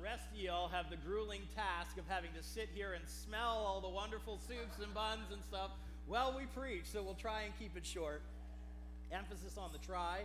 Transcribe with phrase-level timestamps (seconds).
[0.00, 3.80] rest of y'all have the grueling task of having to sit here and smell all
[3.80, 5.70] the wonderful soups and buns and stuff
[6.06, 6.84] while we preach.
[6.84, 8.22] So we'll try and keep it short.
[9.12, 10.20] Emphasis on the try.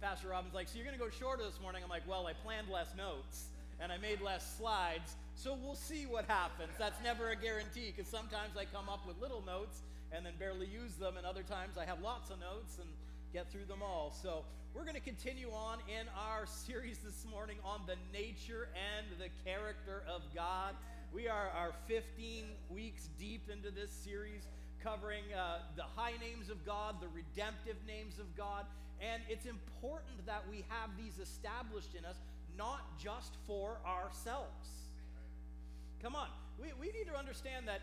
[0.00, 1.82] Pastor Robin's like, So you're going to go shorter this morning?
[1.82, 3.46] I'm like, Well, I planned less notes
[3.80, 5.16] and I made less slides.
[5.34, 6.70] So we'll see what happens.
[6.78, 9.80] That's never a guarantee because sometimes I come up with little notes
[10.14, 12.88] and then barely use them, and other times I have lots of notes and
[13.32, 14.14] get through them all.
[14.22, 14.44] So
[14.74, 19.28] we're going to continue on in our series this morning on the nature and the
[19.48, 20.74] character of God.
[21.14, 24.42] We are our 15 weeks deep into this series
[24.84, 28.66] covering uh, the high names of God, the redemptive names of God,
[29.00, 32.16] and it's important that we have these established in us,
[32.58, 34.68] not just for ourselves.
[36.02, 36.28] Come on,
[36.60, 37.80] we, we need to understand that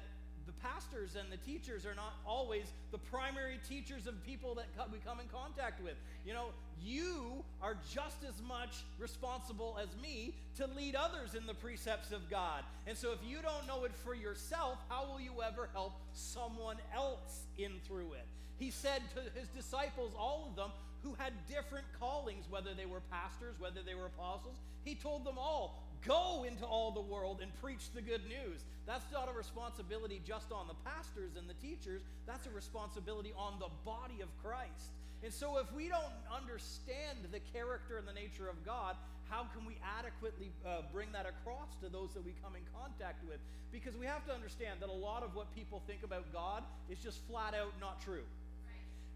[0.50, 4.98] the pastors and the teachers are not always the primary teachers of people that we
[5.06, 5.94] come in contact with.
[6.26, 6.48] You know,
[6.82, 12.28] you are just as much responsible as me to lead others in the precepts of
[12.32, 12.64] God.
[12.88, 16.78] And so if you don't know it for yourself, how will you ever help someone
[16.96, 18.26] else in through it?
[18.58, 20.72] He said to his disciples, all of them,
[21.04, 25.38] who had different callings, whether they were pastors, whether they were apostles, he told them
[25.38, 28.64] all, Go into all the world and preach the good news.
[28.86, 33.60] That's not a responsibility just on the pastors and the teachers, that's a responsibility on
[33.60, 34.96] the body of Christ.
[35.22, 38.96] And so, if we don't understand the character and the nature of God,
[39.30, 43.28] how can we adequately uh, bring that across to those that we come in contact
[43.28, 43.38] with?
[43.72, 46.98] Because we have to understand that a lot of what people think about God is
[46.98, 48.24] just flat out not true.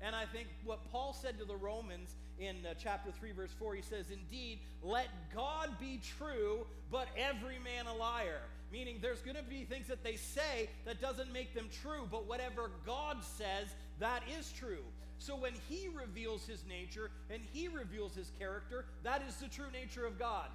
[0.03, 3.75] And I think what Paul said to the Romans in uh, chapter 3, verse 4,
[3.75, 8.41] he says, Indeed, let God be true, but every man a liar.
[8.71, 12.27] Meaning there's going to be things that they say that doesn't make them true, but
[12.27, 14.83] whatever God says, that is true.
[15.19, 19.71] So when he reveals his nature and he reveals his character, that is the true
[19.71, 20.47] nature of God,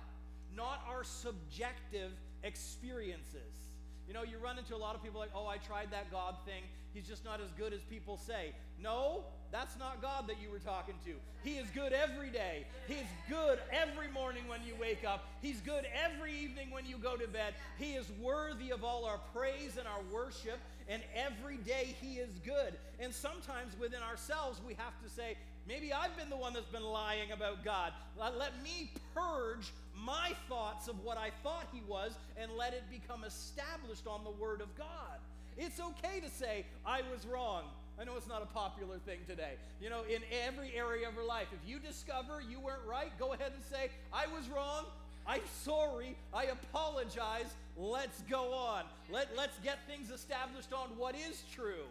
[0.54, 2.10] not our subjective
[2.42, 3.68] experiences.
[4.06, 6.34] You know, you run into a lot of people like, oh, I tried that God
[6.44, 6.64] thing.
[6.92, 8.52] He's just not as good as people say.
[8.82, 11.14] No, that's not God that you were talking to.
[11.42, 12.66] He is good every day.
[12.86, 15.26] He's good every morning when you wake up.
[15.40, 17.54] He's good every evening when you go to bed.
[17.78, 22.38] He is worthy of all our praise and our worship, and every day He is
[22.44, 22.76] good.
[23.00, 25.36] And sometimes within ourselves, we have to say,
[25.66, 27.92] maybe I've been the one that's been lying about God.
[28.18, 33.24] Let me purge my thoughts of what I thought He was and let it become
[33.24, 35.18] established on the Word of God.
[35.56, 37.64] It's okay to say, I was wrong.
[38.00, 39.54] I know it's not a popular thing today.
[39.80, 43.32] You know, in every area of your life, if you discover you weren't right, go
[43.32, 44.84] ahead and say, I was wrong.
[45.26, 46.16] I'm sorry.
[46.32, 47.52] I apologize.
[47.76, 48.84] Let's go on.
[49.10, 51.86] Let, let's get things established on what is true.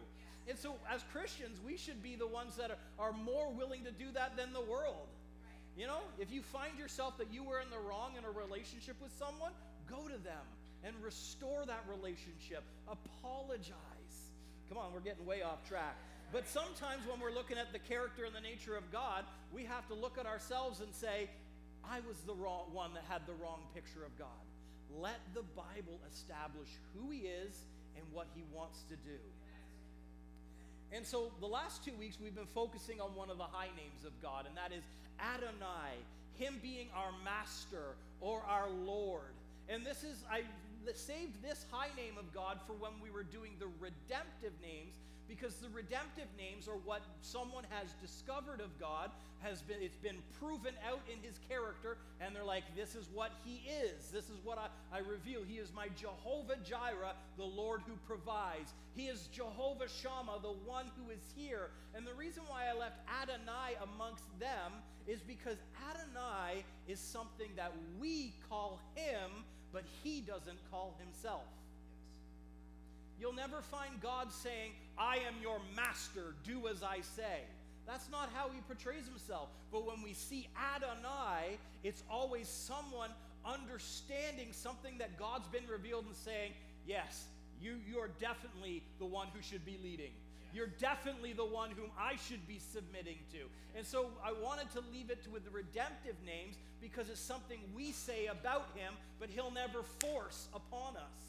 [0.50, 3.92] And so, as Christians, we should be the ones that are, are more willing to
[3.92, 5.08] do that than the world.
[5.78, 8.96] You know, if you find yourself that you were in the wrong in a relationship
[9.02, 9.52] with someone,
[9.90, 10.46] go to them
[10.84, 12.64] and restore that relationship.
[12.88, 13.97] Apologize.
[14.70, 15.96] Come on, we're getting way off track.
[16.32, 19.24] But sometimes when we're looking at the character and the nature of God,
[19.54, 21.30] we have to look at ourselves and say,
[21.90, 24.44] I was the wrong one that had the wrong picture of God.
[25.00, 27.64] Let the Bible establish who he is
[27.96, 29.20] and what he wants to do.
[30.92, 34.06] And so the last two weeks we've been focusing on one of the high names
[34.06, 34.84] of God, and that is
[35.20, 35.96] Adonai,
[36.38, 39.36] him being our master or our Lord.
[39.70, 40.44] And this is, I
[40.96, 44.96] saved this high name of God for when we were doing the redemptive names
[45.28, 49.12] because the redemptive names are what someone has discovered of God
[49.42, 53.32] has been it's been proven out in his character and they're like this is what
[53.46, 54.10] he is.
[54.12, 55.42] This is what I, I reveal.
[55.44, 58.74] He is my Jehovah Jireh the Lord who provides.
[58.96, 61.70] He is Jehovah Shammah the one who is here.
[61.94, 64.74] And the reason why I left Adonai amongst them
[65.08, 65.58] is because
[65.90, 71.44] Adonai is something that we call him but he doesn't call himself.
[73.20, 77.42] You'll never find God saying, I am your master, do as I say.
[77.88, 79.50] That's not how he portrays himself.
[79.72, 83.10] But when we see Adonai, it's always someone
[83.46, 86.52] understanding something that God's been revealed and saying,
[86.86, 87.26] Yes,
[87.62, 90.12] you, you're definitely the one who should be leading.
[90.54, 93.40] You're definitely the one whom I should be submitting to.
[93.78, 97.92] And so I wanted to leave it with the redemptive names because it's something we
[97.92, 101.28] say about him, but he'll never force upon us.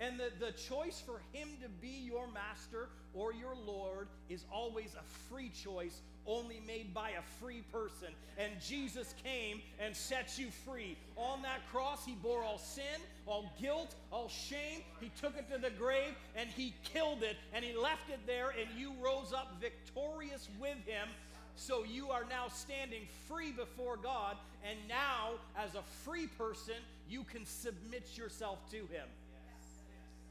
[0.00, 4.94] And the, the choice for him to be your master or your Lord is always
[4.94, 8.08] a free choice, only made by a free person.
[8.38, 10.96] And Jesus came and set you free.
[11.16, 14.82] On that cross, he bore all sin, all guilt, all shame.
[15.00, 18.50] He took it to the grave and he killed it and he left it there,
[18.50, 21.08] and you rose up victorious with him
[21.56, 24.36] So you are now standing free before God,
[24.68, 26.74] and now, as a free person,
[27.08, 29.06] you can submit yourself to Him.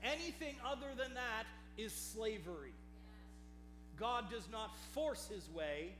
[0.03, 1.45] Anything other than that
[1.77, 2.73] is slavery.
[4.01, 5.93] God does not force His way.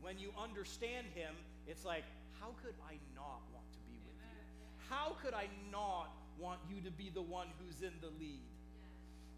[0.00, 1.34] When you understand Him,
[1.68, 2.04] it's like,
[2.40, 4.40] how could I not want to be with you?
[4.88, 6.08] How could I not
[6.38, 8.40] want you to be the one who's in the lead?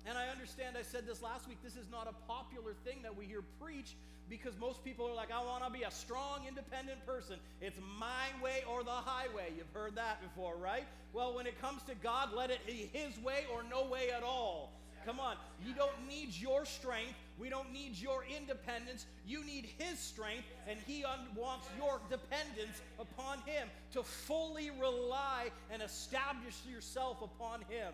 [0.07, 3.17] And I understand, I said this last week, this is not a popular thing that
[3.17, 3.97] we hear preached
[4.31, 7.37] because most people are like, I want to be a strong, independent person.
[7.61, 9.51] It's my way or the highway.
[9.57, 10.87] You've heard that before, right?
[11.13, 14.23] Well, when it comes to God, let it be His way or no way at
[14.23, 14.71] all.
[15.05, 15.37] Come on.
[15.65, 17.19] You don't need your strength.
[17.39, 19.07] We don't need your independence.
[19.27, 25.51] You need His strength, and He un- wants your dependence upon Him to fully rely
[25.71, 27.93] and establish yourself upon Him.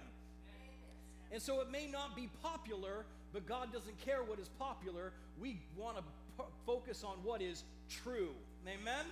[1.32, 5.12] And so it may not be popular, but God doesn't care what is popular.
[5.40, 6.02] We want to
[6.38, 8.30] p- focus on what is true.
[8.66, 9.06] Amen?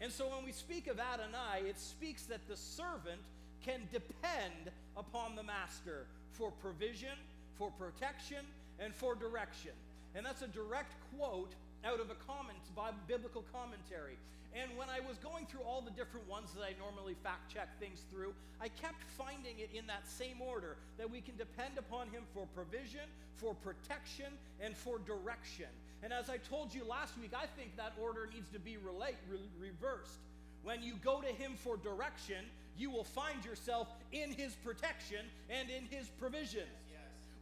[0.00, 3.20] And so when we speak of Adonai, it speaks that the servant
[3.64, 7.16] can depend upon the master for provision,
[7.56, 8.44] for protection,
[8.78, 9.72] and for direction.
[10.14, 11.54] And that's a direct quote
[11.84, 14.16] out of a comment, by biblical commentary.
[14.54, 17.68] And when I was going through all the different ones that I normally fact check
[17.80, 22.06] things through, I kept finding it in that same order that we can depend upon
[22.08, 23.02] Him for provision,
[23.36, 24.30] for protection,
[24.60, 25.66] and for direction.
[26.04, 29.18] And as I told you last week, I think that order needs to be relate,
[29.28, 30.22] re- reversed.
[30.62, 32.46] When you go to Him for direction,
[32.78, 36.64] you will find yourself in His protection and in His provision.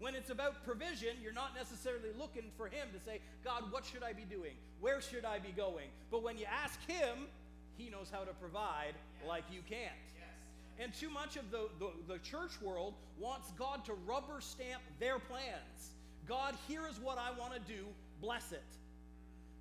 [0.02, 4.02] When it's about provision, you're not necessarily looking for Him to say, God, what should
[4.02, 4.50] I be doing?
[4.80, 5.86] Where should I be going?
[6.10, 7.28] But when you ask Him,
[7.76, 9.28] He knows how to provide yes.
[9.28, 10.02] like you can't.
[10.18, 10.82] Yes.
[10.82, 15.20] And too much of the, the, the church world wants God to rubber stamp their
[15.20, 15.94] plans.
[16.26, 17.84] God, here is what I want to do,
[18.20, 18.74] bless it.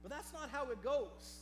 [0.01, 1.37] But that's not how it goes.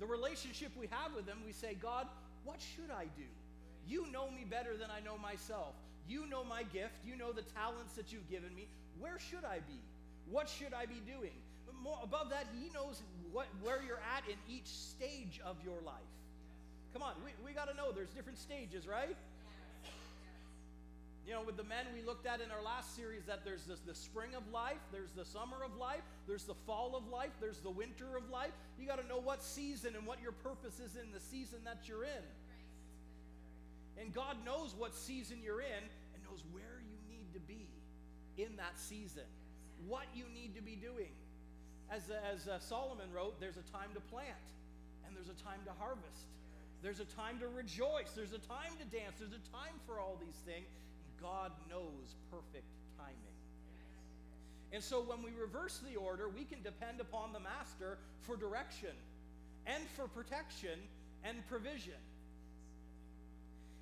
[0.00, 2.08] The relationship we have with Him, we say, God,
[2.42, 3.30] what should I do?
[3.86, 5.76] You know me better than I know myself.
[6.08, 6.94] You know my gift.
[7.04, 8.68] You know the talents that you've given me.
[8.98, 9.80] Where should I be?
[10.30, 11.34] What should I be doing?
[11.82, 13.02] More, above that, He knows
[13.32, 16.12] what, where you're at in each stage of your life.
[16.92, 19.16] Come on, we, we got to know there's different stages, right?
[21.26, 23.78] You know, with the men we looked at in our last series, that there's this,
[23.86, 27.58] the spring of life, there's the summer of life, there's the fall of life, there's
[27.58, 28.50] the winter of life.
[28.78, 31.86] You got to know what season and what your purpose is in the season that
[31.86, 32.24] you're in.
[34.02, 37.70] And God knows what season you're in and knows where you need to be
[38.36, 39.22] in that season,
[39.86, 41.14] what you need to be doing.
[41.88, 44.48] As, as uh, Solomon wrote, there's a time to plant
[45.06, 46.26] and there's a time to harvest.
[46.82, 48.10] There's a time to rejoice.
[48.16, 49.22] There's a time to dance.
[49.22, 50.66] There's a time for all these things.
[51.22, 52.66] God knows perfect
[52.98, 53.38] timing.
[54.72, 58.98] And so when we reverse the order, we can depend upon the master for direction
[59.64, 60.74] and for protection
[61.22, 62.02] and provision.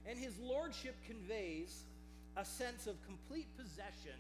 [0.08, 1.84] And his lordship conveys
[2.36, 4.18] a sense of complete possession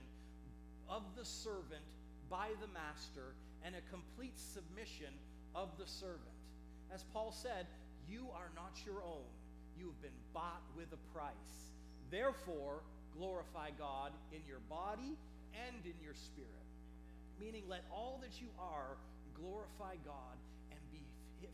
[0.88, 1.84] of the servant
[2.28, 3.34] by the master
[3.64, 5.12] and a complete submission
[5.54, 6.20] of the servant.
[6.92, 7.66] As Paul said,
[8.08, 9.26] you are not your own.
[9.78, 11.70] You have been bought with a price.
[12.10, 12.82] Therefore,
[13.16, 15.16] glorify God in your body
[15.54, 16.66] and in your spirit.
[17.40, 18.98] Meaning, let all that you are
[19.38, 20.36] glorify God
[20.70, 21.00] and be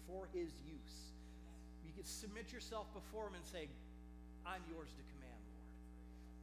[0.08, 0.96] for his use.
[1.84, 3.68] You can submit yourself before him and say,
[4.46, 5.66] I'm yours to command, Lord.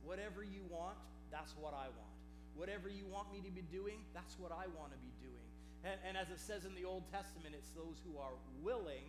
[0.03, 0.99] Whatever you want,
[1.31, 2.13] that's what I want.
[2.59, 5.47] Whatever you want me to be doing, that's what I want to be doing.
[5.87, 9.07] And, and as it says in the Old Testament, it's those who are willing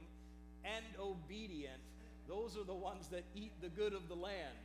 [0.64, 1.82] and obedient.
[2.26, 4.56] Those are the ones that eat the good of the land.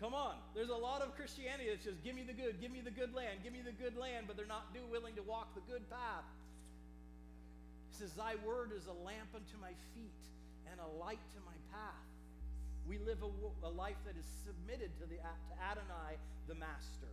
[0.00, 0.34] Come on.
[0.54, 3.14] There's a lot of Christianity that's just give me the good, give me the good
[3.14, 5.84] land, give me the good land, but they're not do willing to walk the good
[5.90, 6.26] path.
[7.92, 10.24] He says, Thy word is a lamp unto my feet
[10.72, 12.11] and a light to my path.
[12.88, 17.10] We live a, a life that is submitted to, the, to Adonai, the master.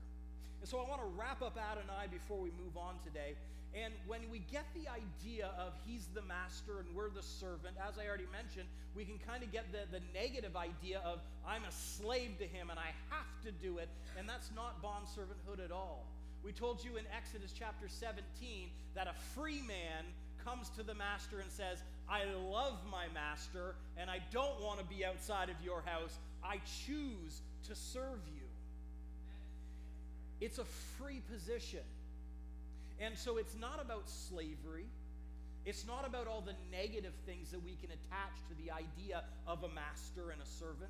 [0.61, 3.35] And so I want to wrap up Adonai before we move on today.
[3.73, 7.99] And when we get the idea of he's the master and we're the servant, as
[7.99, 11.71] I already mentioned, we can kind of get the, the negative idea of I'm a
[11.71, 13.89] slave to him and I have to do it.
[14.17, 16.07] And that's not bond servanthood at all.
[16.43, 20.05] We told you in Exodus chapter 17 that a free man
[20.43, 24.85] comes to the master and says, I love my master and I don't want to
[24.85, 26.17] be outside of your house.
[26.43, 28.41] I choose to serve you.
[30.41, 30.65] It's a
[30.97, 31.83] free position.
[32.99, 34.87] And so it's not about slavery.
[35.65, 39.63] It's not about all the negative things that we can attach to the idea of
[39.63, 40.89] a master and a servant.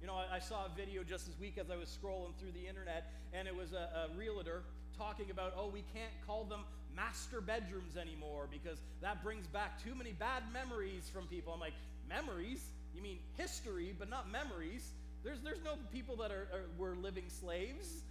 [0.00, 2.52] You know, I, I saw a video just this week as I was scrolling through
[2.52, 4.62] the internet, and it was a, a realtor
[4.96, 6.60] talking about, oh, we can't call them
[6.96, 11.52] master bedrooms anymore because that brings back too many bad memories from people.
[11.52, 11.74] I'm like,
[12.08, 12.64] memories?
[12.94, 14.90] You mean history, but not memories.
[15.24, 18.02] There's, there's no people that are, are were living slaves.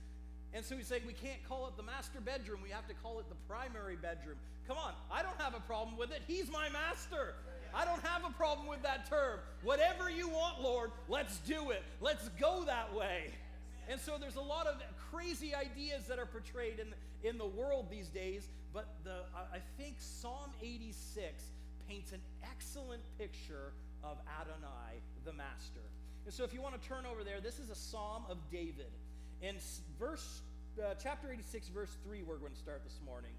[0.53, 2.59] And so he's saying we can't call it the master bedroom.
[2.61, 4.37] We have to call it the primary bedroom.
[4.67, 6.21] Come on, I don't have a problem with it.
[6.27, 7.33] He's my master.
[7.75, 9.39] I don't have a problem with that term.
[9.63, 11.83] Whatever you want, Lord, let's do it.
[12.01, 13.31] Let's go that way.
[13.89, 14.75] And so there's a lot of
[15.11, 16.93] crazy ideas that are portrayed in,
[17.27, 21.43] in the world these days, but the, I think Psalm 86
[21.87, 23.71] paints an excellent picture
[24.03, 25.81] of Adonai, the master.
[26.25, 28.91] And so if you want to turn over there, this is a psalm of David.
[29.41, 29.55] In
[29.99, 30.41] verse,
[30.79, 33.31] uh, chapter 86, verse 3, we're going to start this morning.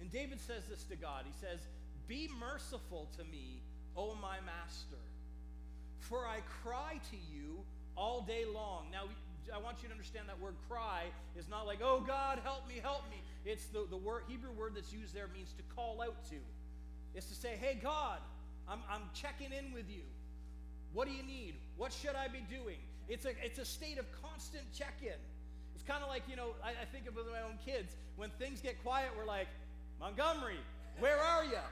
[0.00, 1.24] And David says this to God.
[1.26, 1.60] He says,
[2.06, 3.62] Be merciful to me,
[3.96, 5.02] O my master,
[6.00, 7.58] for I cry to you
[7.96, 8.86] all day long.
[8.92, 9.04] Now,
[9.54, 11.04] I want you to understand that word cry
[11.36, 13.22] is not like, oh God, help me, help me.
[13.44, 16.36] It's the, the word, Hebrew word that's used there means to call out to.
[17.14, 18.18] It's to say, hey God,
[18.68, 20.02] I'm, I'm checking in with you.
[20.92, 21.54] What do you need?
[21.76, 22.78] What should I be doing?
[23.08, 25.18] It's a, it's a state of constant check in.
[25.74, 27.94] It's kind of like, you know, I, I think of my own kids.
[28.16, 29.48] When things get quiet, we're like,
[30.00, 30.60] Montgomery,
[30.98, 31.62] where are you?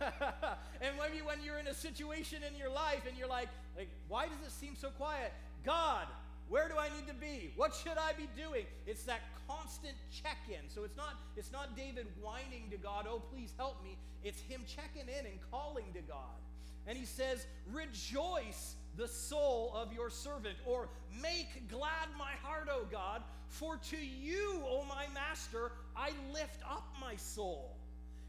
[0.00, 4.26] and maybe when you're in a situation in your life and you're like, like, why
[4.26, 5.32] does it seem so quiet?
[5.64, 6.06] God,
[6.48, 7.52] where do I need to be?
[7.56, 8.64] What should I be doing?
[8.86, 10.68] It's that constant check-in.
[10.68, 14.62] So it's not it's not David whining to God, "Oh, please help me." It's him
[14.66, 16.38] checking in and calling to God.
[16.86, 20.88] And he says, "Rejoice the soul of your servant," or
[21.20, 26.86] "Make glad my heart, O God, for to you, O my master, I lift up
[27.00, 27.76] my soul."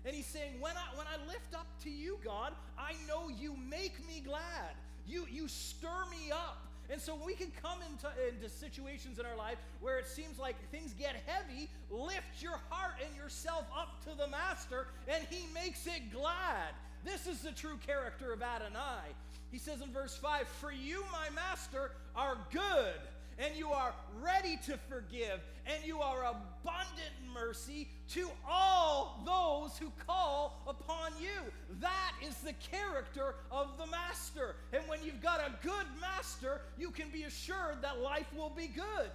[0.06, 3.56] And he's saying, when I, when I lift up to you, God, I know you
[3.58, 4.76] make me glad.
[5.08, 6.65] You, you stir me up.
[6.92, 10.56] And so we can come into, into situations in our life where it seems like
[10.72, 15.88] things get heavy, lift your heart and yourself up to the Master, and He makes
[15.88, 16.74] it glad.
[17.04, 19.14] This is the true character of Adonai.
[19.52, 23.00] He says in verse 5 For you, my Master, are good
[23.38, 29.78] and you are ready to forgive, and you are abundant in mercy to all those
[29.78, 31.52] who call upon you.
[31.82, 34.56] That is the character of the master.
[34.74, 38.68] And when you've got a good master, you can be assured that life will be
[38.68, 39.10] good.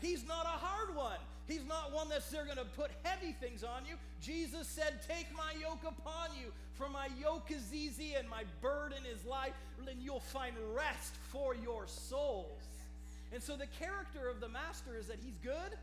[0.00, 1.18] He's not a hard one.
[1.46, 3.96] He's not one that's there going to put heavy things on you.
[4.20, 8.98] Jesus said, Take my yoke upon you, for my yoke is easy and my burden
[9.12, 12.62] is light, and you'll find rest for your souls.
[13.34, 15.76] And so the character of the master is that he's good,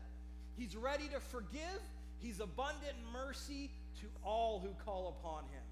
[0.56, 1.82] he's ready to forgive,
[2.18, 5.62] he's abundant mercy to all who call upon him.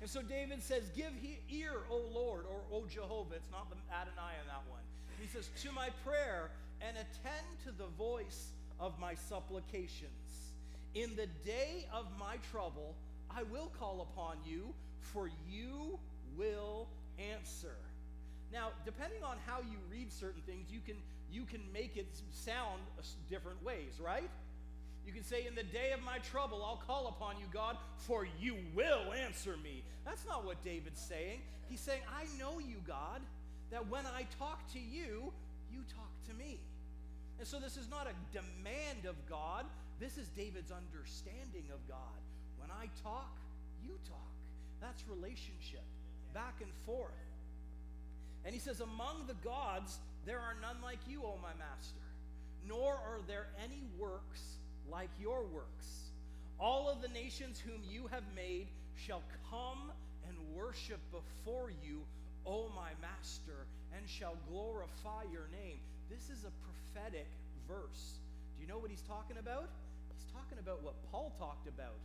[0.00, 1.12] And so David says, Give
[1.48, 3.36] ear, O Lord, or O Jehovah.
[3.36, 4.80] It's not the Adonai on that one.
[5.20, 10.10] He says, To my prayer and attend to the voice of my supplications.
[10.94, 12.96] In the day of my trouble,
[13.30, 15.96] I will call upon you, for you
[16.36, 17.76] will answer.
[18.52, 20.96] Now, depending on how you read certain things, you can
[21.32, 22.80] you can make it sound
[23.28, 24.28] different ways, right?
[25.06, 28.26] You can say, In the day of my trouble, I'll call upon you, God, for
[28.38, 29.82] you will answer me.
[30.04, 31.40] That's not what David's saying.
[31.68, 33.20] He's saying, I know you, God,
[33.70, 35.32] that when I talk to you,
[35.72, 36.58] you talk to me.
[37.38, 39.64] And so this is not a demand of God,
[39.98, 42.20] this is David's understanding of God.
[42.58, 43.36] When I talk,
[43.82, 44.18] you talk.
[44.80, 45.84] That's relationship,
[46.34, 47.12] back and forth.
[48.44, 52.04] And he says, Among the gods, there are none like you, O my master,
[52.66, 54.56] nor are there any works
[54.90, 56.10] like your works.
[56.58, 59.90] All of the nations whom you have made shall come
[60.28, 62.02] and worship before you,
[62.46, 65.78] O my master, and shall glorify your name.
[66.10, 67.28] This is a prophetic
[67.66, 68.18] verse.
[68.56, 69.70] Do you know what he's talking about?
[70.14, 71.96] He's talking about what Paul talked about.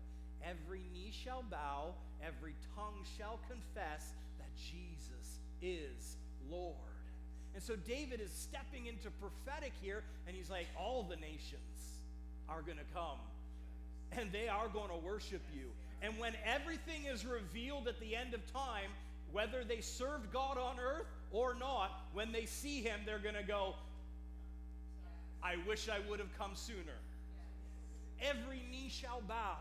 [0.43, 1.93] Every knee shall bow,
[2.23, 6.17] every tongue shall confess that Jesus is
[6.49, 6.94] Lord.
[7.55, 12.01] And so David is stepping into prophetic here, and he's like, all the nations
[12.49, 13.17] are going to come,
[14.11, 15.67] and they are going to worship you.
[16.01, 18.91] And when everything is revealed at the end of time,
[19.31, 23.43] whether they served God on earth or not, when they see him, they're going to
[23.43, 23.75] go,
[25.41, 26.99] I wish I would have come sooner.
[28.21, 29.57] Every knee shall bow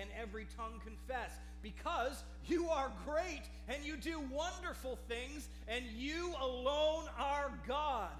[0.00, 1.30] and every tongue confess
[1.62, 8.10] because you are great and you do wonderful things, and you alone are God.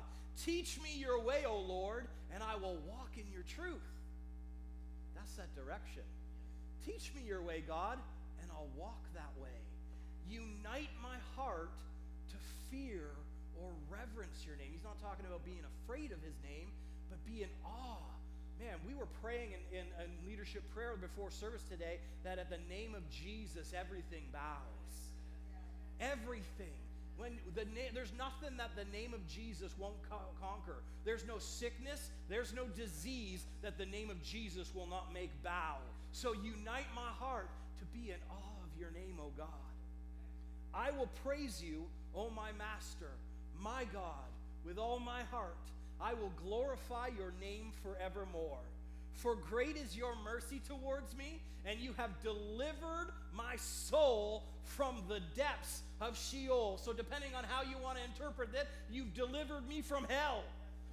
[0.45, 3.89] Teach me your way, O Lord, and I will walk in your truth.
[5.17, 6.03] That's that direction.
[6.85, 7.99] Teach me your way, God,
[8.43, 9.49] and I'll walk that way.
[10.31, 11.71] Unite my heart
[12.31, 12.37] to
[12.71, 13.09] fear
[13.63, 14.69] or reverence your name.
[14.73, 16.69] He's not talking about being afraid of his name,
[17.09, 18.08] but be in awe
[18.59, 22.59] man, we were praying in, in, in leadership prayer before service today that at the
[22.69, 24.95] name of Jesus, everything bows.
[26.01, 26.75] Everything.
[27.17, 30.77] When the na- there's nothing that the name of Jesus won't co- conquer.
[31.05, 35.77] There's no sickness, there's no disease that the name of Jesus will not make bow.
[36.13, 37.49] So unite my heart
[37.79, 39.47] to be in awe of your name, O God.
[40.75, 41.85] I will praise you,
[42.15, 43.11] O my master,
[43.61, 44.31] my God,
[44.65, 45.57] with all my heart.
[46.01, 48.59] I will glorify your name forevermore.
[49.15, 55.21] For great is your mercy towards me, and you have delivered my soul from the
[55.35, 56.79] depths of Sheol.
[56.81, 60.45] So, depending on how you want to interpret it, you've delivered me from hell.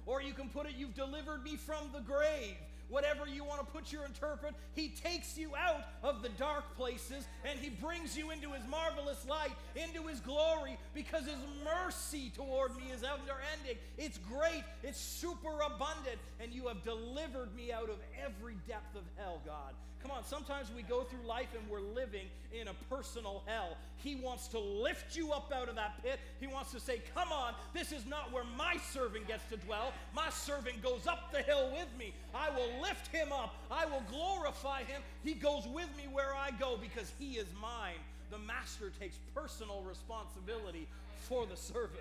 [0.06, 2.56] Or you can put it, you've delivered me from the grave
[2.88, 7.26] whatever you want to put your interpret, he takes you out of the dark places
[7.48, 12.74] and he brings you into his marvelous light, into his glory, because his mercy toward
[12.76, 13.78] me is unending.
[13.98, 19.02] It's great, it's super abundant, and you have delivered me out of every depth of
[19.16, 19.74] hell, God.
[20.06, 23.76] Come on, sometimes we go through life and we're living in a personal hell.
[23.96, 26.20] He wants to lift you up out of that pit.
[26.38, 29.92] He wants to say, Come on, this is not where my servant gets to dwell.
[30.14, 32.14] My servant goes up the hill with me.
[32.32, 35.02] I will lift him up, I will glorify him.
[35.24, 37.98] He goes with me where I go because he is mine.
[38.30, 40.86] The master takes personal responsibility
[41.22, 41.98] for the servant.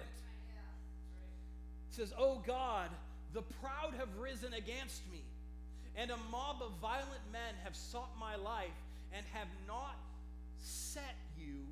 [1.90, 2.90] He says, Oh God,
[3.34, 5.24] the proud have risen against me
[5.96, 8.76] and a mob of violent men have sought my life
[9.14, 9.96] and have not
[10.60, 11.66] set you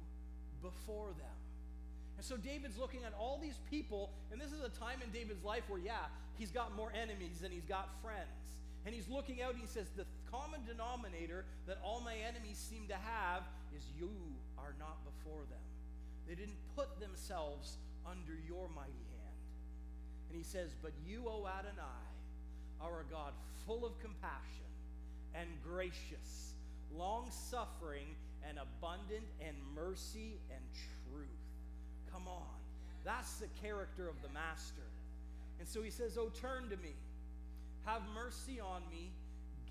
[0.61, 1.37] before them.
[2.17, 5.43] And so David's looking at all these people, and this is a time in David's
[5.43, 8.63] life where, yeah, he's got more enemies than he's got friends.
[8.85, 12.87] And he's looking out and he says, The common denominator that all my enemies seem
[12.87, 13.43] to have
[13.75, 14.11] is you
[14.57, 15.63] are not before them.
[16.27, 19.39] They didn't put themselves under your mighty hand.
[20.29, 22.12] And he says, But you, O Adonai,
[22.83, 23.33] are a God
[23.65, 24.67] full of compassion
[25.33, 26.53] and gracious,
[26.95, 28.07] long suffering
[28.47, 30.63] and abundant in mercy and
[31.09, 31.27] truth.
[32.11, 32.59] Come on.
[33.05, 34.87] That's the character of the Master.
[35.59, 36.93] And so he says, Oh, turn to me.
[37.86, 39.12] Have mercy on me.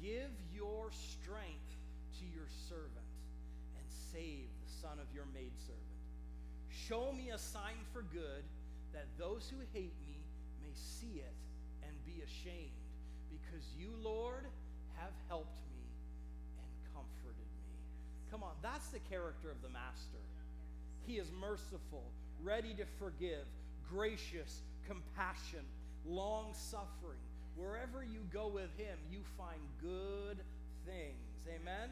[0.00, 1.76] Give your strength
[2.18, 3.12] to your servant
[3.76, 5.78] and save the son of your maidservant.
[6.68, 8.44] Show me a sign for good
[8.92, 10.16] that those who hate me
[10.60, 11.34] may see it
[11.84, 12.81] and be ashamed
[13.32, 14.44] because you, Lord,
[15.00, 15.84] have helped me
[16.60, 17.74] and comforted me.
[18.30, 20.20] Come on, that's the character of the Master.
[21.06, 22.04] He is merciful,
[22.42, 23.44] ready to forgive,
[23.88, 25.64] gracious, compassion,
[26.06, 27.20] long suffering.
[27.56, 30.38] Wherever you go with Him, you find good
[30.86, 31.46] things.
[31.48, 31.90] Amen?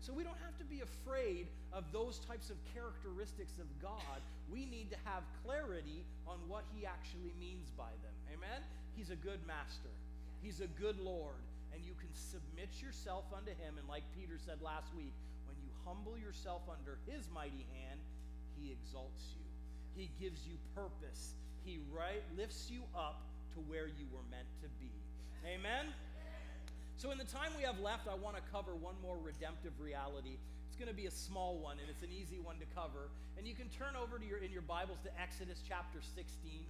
[0.00, 4.20] So we don't have to be afraid of those types of characteristics of God.
[4.50, 8.14] We need to have clarity on what He actually means by them.
[8.34, 8.62] Amen?
[8.96, 9.90] He's a good master.
[10.42, 11.38] He's a good Lord,
[11.72, 13.78] and you can submit yourself unto him.
[13.78, 15.14] And like Peter said last week,
[15.46, 18.02] when you humble yourself under his mighty hand,
[18.58, 19.46] he exalts you.
[19.94, 21.34] He gives you purpose.
[21.64, 23.22] He right, lifts you up
[23.54, 24.90] to where you were meant to be.
[25.46, 25.94] Amen?
[26.96, 30.38] So, in the time we have left, I want to cover one more redemptive reality.
[30.68, 33.10] It's going to be a small one, and it's an easy one to cover.
[33.36, 36.64] And you can turn over to your in your Bibles to Exodus chapter 16.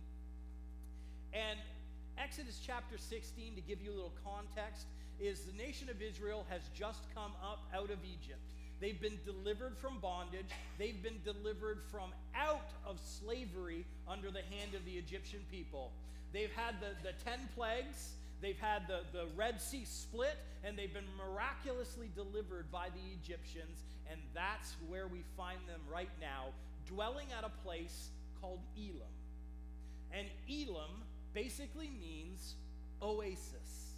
[1.32, 1.58] And
[2.18, 4.86] Exodus chapter 16, to give you a little context,
[5.20, 8.40] is the nation of Israel has just come up out of Egypt.
[8.80, 10.50] They've been delivered from bondage.
[10.78, 15.92] They've been delivered from out of slavery under the hand of the Egyptian people.
[16.32, 18.14] They've had the, the 10 plagues.
[18.40, 23.84] They've had the, the Red Sea split, and they've been miraculously delivered by the Egyptians.
[24.10, 26.46] And that's where we find them right now,
[26.88, 28.08] dwelling at a place
[28.40, 29.14] called Elim.
[30.12, 32.54] And Elim basically means
[33.00, 33.92] oasis.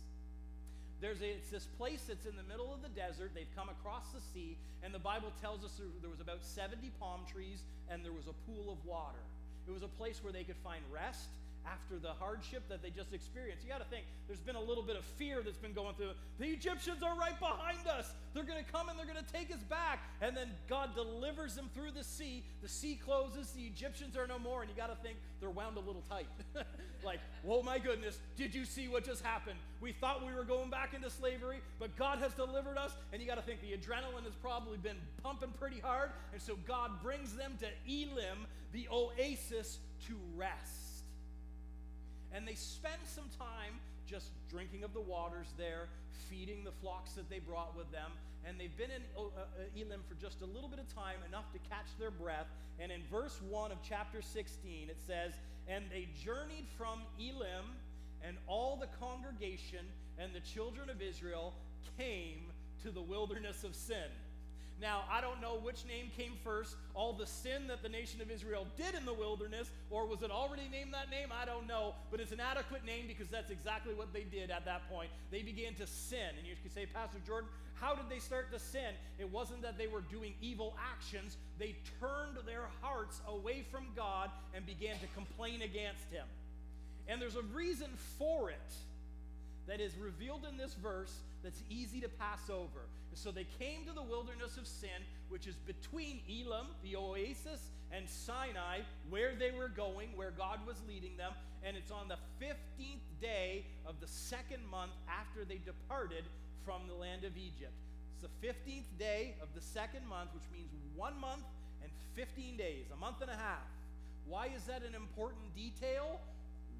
[1.00, 3.32] There's a, it's this place that's in the middle of the desert.
[3.34, 6.90] They've come across the sea, and the Bible tells us there, there was about 70
[7.00, 9.20] palm trees and there was a pool of water.
[9.68, 11.28] It was a place where they could find rest
[11.70, 13.64] after the hardship that they just experienced.
[13.64, 16.10] You got to think, there's been a little bit of fear that's been going through.
[16.38, 18.12] The Egyptians are right behind us.
[18.34, 20.00] They're going to come and they're going to take us back.
[20.20, 22.44] And then God delivers them through the sea.
[22.62, 23.50] The sea closes.
[23.52, 24.60] The Egyptians are no more.
[24.60, 26.26] And you got to think, they're wound a little tight.
[27.04, 29.58] like, oh my goodness, did you see what just happened?
[29.80, 32.92] We thought we were going back into slavery, but God has delivered us.
[33.12, 36.10] And you got to think, the adrenaline has probably been pumping pretty hard.
[36.32, 40.83] And so God brings them to Elim, the oasis, to rest
[42.34, 45.88] and they spend some time just drinking of the waters there,
[46.28, 48.10] feeding the flocks that they brought with them.
[48.46, 51.50] And they've been in uh, uh, Elim for just a little bit of time, enough
[51.52, 52.48] to catch their breath.
[52.78, 55.32] And in verse 1 of chapter 16, it says,
[55.68, 57.64] And they journeyed from Elim,
[58.22, 59.86] and all the congregation
[60.18, 61.54] and the children of Israel
[61.96, 62.50] came
[62.82, 64.10] to the wilderness of sin.
[64.80, 68.30] Now, I don't know which name came first, all the sin that the nation of
[68.30, 71.28] Israel did in the wilderness, or was it already named that name?
[71.30, 74.64] I don't know, but it's an adequate name because that's exactly what they did at
[74.64, 75.10] that point.
[75.30, 76.34] They began to sin.
[76.38, 78.94] And you could say, Pastor Jordan, how did they start to sin?
[79.18, 84.30] It wasn't that they were doing evil actions, they turned their hearts away from God
[84.54, 86.26] and began to complain against Him.
[87.06, 88.74] And there's a reason for it
[89.66, 92.88] that is revealed in this verse that's easy to pass over.
[93.14, 98.08] So they came to the wilderness of sin, which is between Elim, the oasis, and
[98.08, 101.32] Sinai, where they were going, where God was leading them.
[101.64, 106.24] And it's on the 15th day of the second month after they departed
[106.64, 107.72] from the land of Egypt.
[108.12, 111.44] It's the 15th day of the second month, which means one month
[111.82, 113.68] and 15 days, a month and a half.
[114.26, 116.20] Why is that an important detail?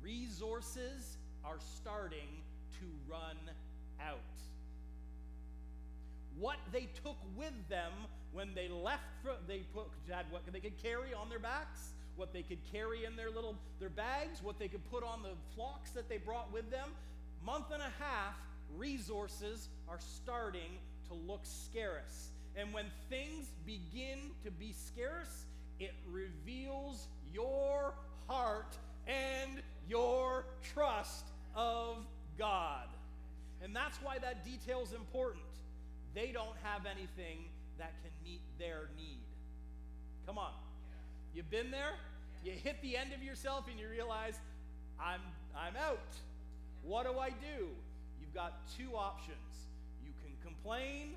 [0.03, 2.43] Resources are starting
[2.81, 3.37] to run
[4.01, 4.19] out.
[6.39, 7.93] What they took with them
[8.33, 9.03] when they left,
[9.47, 13.17] they put, had what they could carry on their backs, what they could carry in
[13.17, 16.71] their little their bags, what they could put on the flocks that they brought with
[16.71, 16.89] them.
[17.45, 18.35] Month and a half,
[18.77, 22.31] resources are starting to look scarce.
[22.57, 25.47] And when things begin to be scarce,
[25.79, 27.95] it reveals your
[28.29, 31.99] heart and your trust of
[32.39, 32.87] God.
[33.63, 35.43] And that's why that detail is important.
[36.15, 39.21] They don't have anything that can meet their need.
[40.27, 40.53] Come on.
[41.35, 41.95] You've been there?
[42.45, 44.39] You hit the end of yourself and you realize,
[45.01, 45.21] I'm,
[45.57, 46.15] I'm out.
[46.83, 47.69] What do I do?
[48.21, 49.67] You've got two options
[50.05, 51.15] you can complain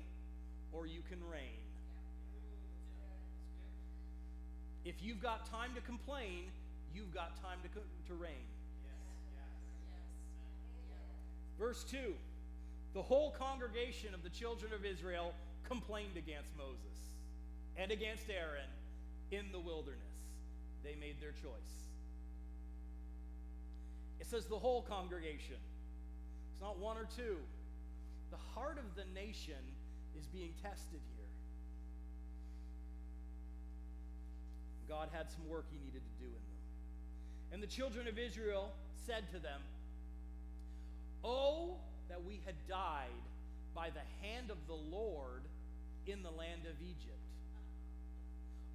[0.72, 1.60] or you can reign.
[4.84, 6.44] If you've got time to complain,
[6.94, 7.68] you've got time to,
[8.08, 8.32] to reign.
[11.58, 12.14] Verse 2
[12.94, 15.34] The whole congregation of the children of Israel
[15.66, 16.98] complained against Moses
[17.76, 18.68] and against Aaron
[19.30, 20.02] in the wilderness.
[20.82, 21.88] They made their choice.
[24.20, 25.56] It says the whole congregation.
[26.52, 27.36] It's not one or two.
[28.30, 29.62] The heart of the nation
[30.18, 31.26] is being tested here.
[34.88, 36.58] God had some work he needed to do in them.
[37.52, 38.72] And the children of Israel
[39.06, 39.60] said to them,
[41.22, 41.76] Oh,
[42.08, 43.08] that we had died
[43.74, 45.42] by the hand of the Lord
[46.06, 47.18] in the land of Egypt.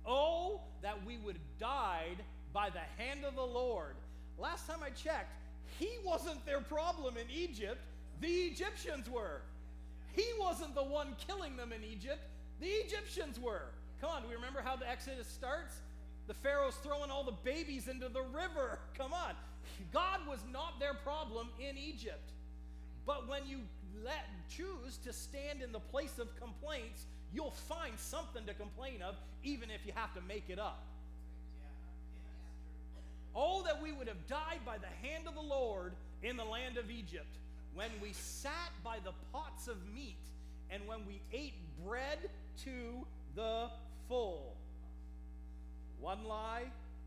[0.06, 2.18] Oh, that we would have died
[2.52, 3.96] by the hand of the Lord.
[4.38, 5.36] Last time I checked,
[5.80, 7.80] he wasn't their problem in Egypt,
[8.22, 9.42] the Egyptians were.
[10.14, 12.22] He wasn't the one killing them in Egypt,
[12.60, 13.70] the Egyptians were.
[14.00, 15.76] Come on, do we remember how the Exodus starts?
[16.28, 18.80] The Pharaoh's throwing all the babies into the river.
[18.98, 19.34] Come on.
[19.92, 22.33] God was not their problem in Egypt.
[23.06, 23.60] But when you
[24.04, 29.16] let choose to stand in the place of complaints, you'll find something to complain of,
[29.44, 30.84] even if you have to make it up.
[33.36, 36.78] Oh, that we would have died by the hand of the Lord in the land
[36.78, 37.38] of Egypt,
[37.74, 40.18] when we sat by the pots of meat,
[40.70, 42.20] and when we ate bread
[42.64, 43.70] to the
[44.08, 44.56] full.
[46.00, 46.66] One lie,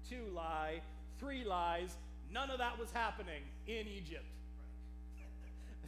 [0.09, 0.81] two lie,
[1.19, 1.97] three lies.
[2.33, 4.25] None of that was happening in Egypt.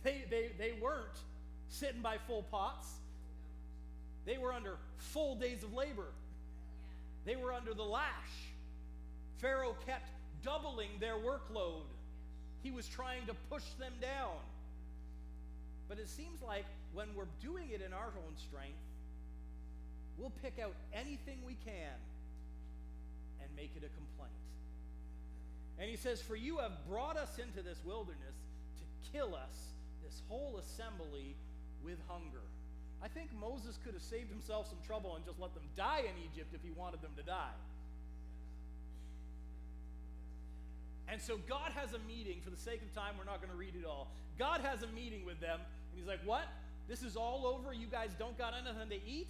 [0.02, 1.18] They, they, they weren't
[1.68, 2.88] sitting by full pots.
[4.24, 6.06] They were under full days of labor.
[7.24, 8.04] They were under the lash.
[9.38, 10.08] Pharaoh kept
[10.42, 11.82] doubling their workload.
[12.62, 14.36] He was trying to push them down.
[15.88, 18.78] But it seems like when we're doing it in our own strength,
[20.18, 21.96] we'll pick out anything we can
[23.40, 24.32] and make it a complaint.
[25.78, 28.36] And he says, For you have brought us into this wilderness
[28.78, 29.56] to kill us
[30.08, 31.36] this whole assembly
[31.84, 32.40] with hunger.
[33.04, 36.16] I think Moses could have saved himself some trouble and just let them die in
[36.32, 37.54] Egypt if he wanted them to die.
[41.08, 42.40] And so God has a meeting.
[42.42, 44.08] For the sake of time, we're not going to read it all.
[44.38, 46.48] God has a meeting with them, and he's like, What?
[46.88, 47.72] This is all over?
[47.72, 49.28] You guys don't got anything to eat?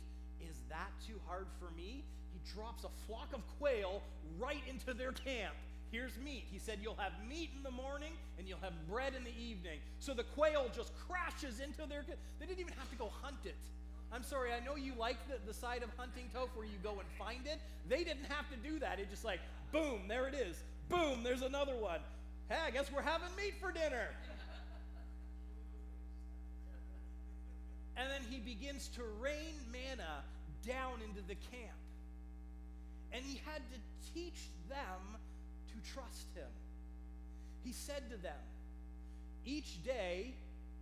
[0.48, 2.04] Is that too hard for me?
[2.32, 4.00] He drops a flock of quail
[4.38, 5.54] right into their camp.
[5.90, 6.44] Here's meat.
[6.50, 9.78] He said, You'll have meat in the morning and you'll have bread in the evening.
[10.00, 12.04] So the quail just crashes into their.
[12.38, 13.56] They didn't even have to go hunt it.
[14.12, 16.92] I'm sorry, I know you like the, the side of hunting Toph where you go
[16.92, 17.60] and find it.
[17.88, 18.98] They didn't have to do that.
[18.98, 20.56] It just like, boom, there it is.
[20.88, 22.00] Boom, there's another one.
[22.48, 24.08] Hey, I guess we're having meat for dinner.
[27.96, 30.22] and then he begins to rain manna
[30.66, 31.76] down into the camp.
[33.12, 35.18] And he had to teach them
[35.94, 36.48] trust him.
[37.64, 38.40] He said to them,
[39.44, 40.34] Each day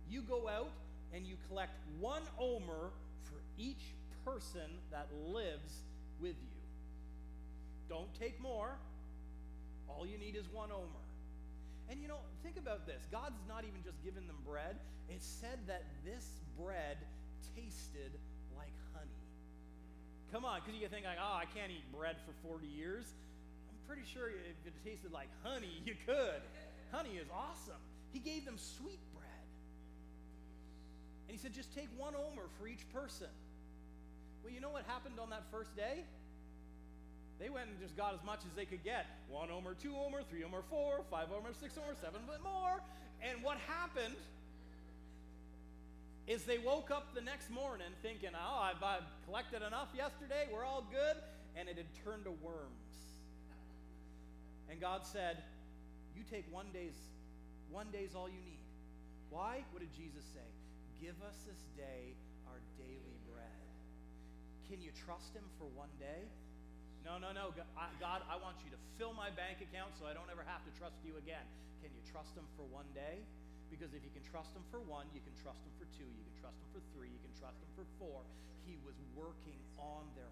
[0.09, 0.71] You go out
[1.13, 2.91] and you collect one omer
[3.23, 3.93] for each
[4.23, 5.83] person that lives
[6.21, 6.61] with you.
[7.89, 8.77] Don't take more.
[9.89, 11.03] All you need is one omer.
[11.89, 14.75] And you know, think about this God's not even just giving them bread,
[15.09, 16.25] it said that this
[16.59, 16.97] bread
[17.55, 18.11] tasted
[18.57, 19.23] like honey.
[20.31, 23.05] Come on, because you think, like, oh, I can't eat bread for 40 years.
[23.87, 26.41] Pretty sure if it tasted like honey, you could.
[26.91, 27.79] honey is awesome.
[28.11, 29.47] He gave them sweet bread.
[31.27, 33.27] And he said, just take one omer for each person.
[34.43, 36.03] Well, you know what happened on that first day?
[37.39, 39.05] They went and just got as much as they could get.
[39.29, 42.81] One omer, two omer, three omer, four, five omer, six omer, seven but more.
[43.21, 44.15] And what happened
[46.27, 50.65] is they woke up the next morning thinking, oh, I've, I've collected enough yesterday, we're
[50.65, 51.15] all good,
[51.55, 52.86] and it had turned to worms.
[54.69, 55.43] And God said,
[56.15, 56.97] You take one day's,
[57.71, 58.63] one day's all you need.
[59.29, 59.63] Why?
[59.71, 60.47] What did Jesus say?
[60.99, 62.15] Give us this day
[62.47, 63.63] our daily bread.
[64.67, 66.27] Can you trust him for one day?
[67.07, 67.55] No, no, no.
[68.03, 70.71] God, I want you to fill my bank account so I don't ever have to
[70.75, 71.43] trust you again.
[71.79, 73.23] Can you trust him for one day?
[73.71, 76.23] Because if you can trust him for one, you can trust him for two, you
[76.23, 78.23] can trust him for three, you can trust him for four.
[78.63, 80.27] He was working on their.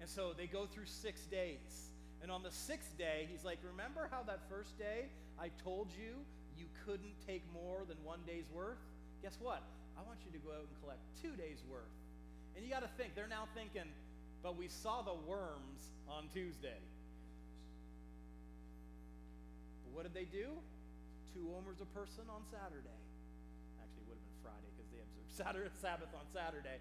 [0.00, 1.90] And so they go through six days.
[2.22, 5.06] And on the sixth day, he's like, Remember how that first day
[5.38, 6.14] I told you
[6.56, 8.80] you couldn't take more than one day's worth?
[9.22, 9.62] Guess what?
[9.96, 11.92] I want you to go out and collect two days' worth.
[12.56, 13.88] And you got to think, they're now thinking,
[14.42, 16.80] but we saw the worms on Tuesday.
[19.84, 20.52] But what did they do?
[21.36, 23.00] Two omers a person on Saturday.
[23.80, 26.80] Actually, it would have been Friday because they observed Saturday, Sabbath on Saturday.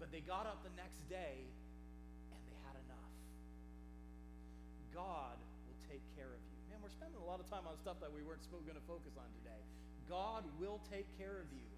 [0.00, 1.44] But they got up the next day
[4.96, 5.36] God
[5.68, 6.56] will take care of you.
[6.72, 9.20] Man, we're spending a lot of time on stuff that we weren't going to focus
[9.20, 9.60] on today.
[10.08, 11.68] God will take care of you.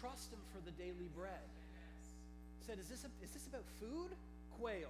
[0.00, 1.44] Trust Him for the daily bread
[2.66, 4.16] said, is this, a, is this about food?
[4.58, 4.88] Quail.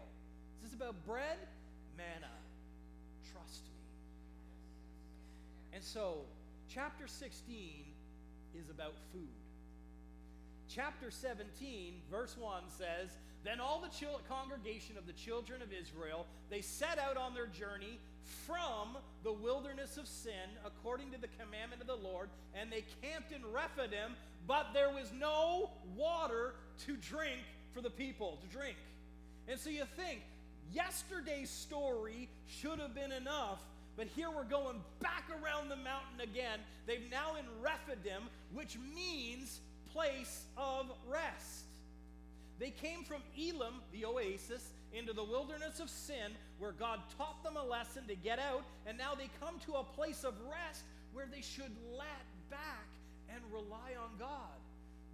[0.58, 1.38] Is this about bread?
[1.96, 2.32] Manna.
[3.32, 3.82] Trust me.
[5.74, 6.18] And so,
[6.68, 7.84] chapter 16
[8.56, 9.26] is about food.
[10.68, 13.10] Chapter 17, verse 1 says,
[13.44, 17.46] Then all the chil- congregation of the children of Israel, they set out on their
[17.46, 17.98] journey
[18.46, 23.32] from the wilderness of sin, according to the commandment of the Lord, and they camped
[23.32, 26.54] in Rephidim, but there was no water
[26.86, 27.40] to drink
[27.74, 28.76] for the people to drink.
[29.46, 30.22] And so you think,
[30.72, 33.60] yesterday's story should have been enough,
[33.96, 36.60] but here we're going back around the mountain again.
[36.86, 38.22] They've now in Rephidim,
[38.54, 39.60] which means
[39.92, 41.66] place of rest.
[42.58, 47.56] They came from Elim, the oasis, into the wilderness of sin, where God taught them
[47.56, 51.26] a lesson to get out, and now they come to a place of rest where
[51.30, 52.86] they should let back
[53.28, 54.54] and rely on God.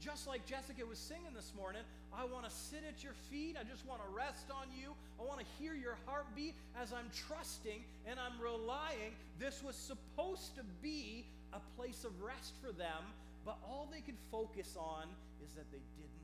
[0.01, 1.83] Just like Jessica was singing this morning,
[2.17, 3.57] I want to sit at your feet.
[3.61, 4.93] I just want to rest on you.
[5.21, 9.13] I want to hear your heartbeat as I'm trusting and I'm relying.
[9.39, 13.13] This was supposed to be a place of rest for them,
[13.45, 15.05] but all they could focus on
[15.45, 16.20] is that they didn't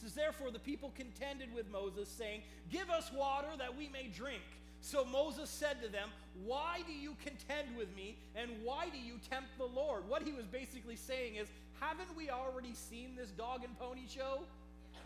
[0.00, 4.42] says, Therefore, the people contended with Moses, saying, Give us water that we may drink.
[4.80, 6.08] So Moses said to them,
[6.44, 10.08] Why do you contend with me, and why do you tempt the Lord?
[10.08, 11.48] What he was basically saying is,
[11.80, 14.40] Haven't we already seen this dog and pony show?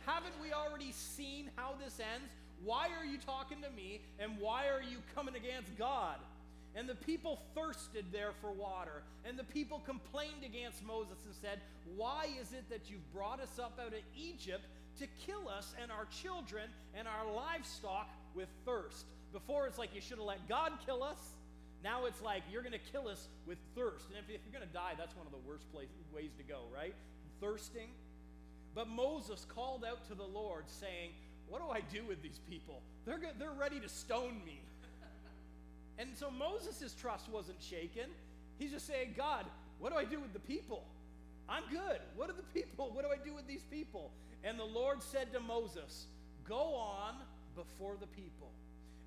[0.07, 2.29] Haven't we already seen how this ends?
[2.63, 6.17] Why are you talking to me, and why are you coming against God?
[6.77, 9.03] And the people thirsted there for water.
[9.25, 11.61] And the people complained against Moses and said,
[11.97, 14.65] Why is it that you've brought us up out of Egypt
[14.99, 19.07] to kill us and our children and our livestock with thirst?
[19.33, 21.19] Before it's like you should have let God kill us.
[21.83, 24.07] Now it's like you're going to kill us with thirst.
[24.09, 26.63] And if, you're going to die, that's one of the worst place, ways to go,
[26.75, 26.95] right?
[27.41, 27.89] Thirsting.
[28.75, 31.11] But Moses called out to the Lord, saying,
[31.49, 32.81] What do I do with these people?
[33.05, 34.61] They're, they're ready to stone me.
[35.99, 38.09] and so Moses' trust wasn't shaken.
[38.59, 39.45] He's just saying, God,
[39.79, 40.85] what do I do with the people?
[41.49, 42.01] I'm good.
[42.17, 42.91] What are the people?
[42.95, 44.11] What do I do with these people?
[44.45, 46.07] And the Lord said to Moses,
[46.47, 47.15] Go on
[47.57, 48.51] before the people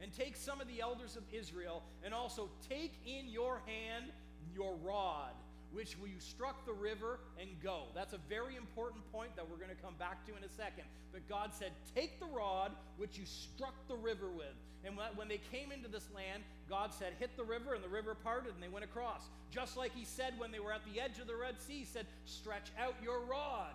[0.01, 4.05] and take some of the elders of Israel, and also take in your hand
[4.53, 5.31] your rod,
[5.71, 7.83] which you struck the river, and go.
[7.95, 10.85] That's a very important point that we're going to come back to in a second.
[11.11, 14.53] But God said, Take the rod which you struck the river with.
[14.85, 18.15] And when they came into this land, God said, Hit the river, and the river
[18.15, 19.21] parted, and they went across.
[19.51, 21.85] Just like He said when they were at the edge of the Red Sea, He
[21.85, 23.73] said, Stretch out your rod.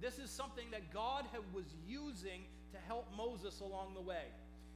[0.00, 4.24] This is something that God was using to help Moses along the way.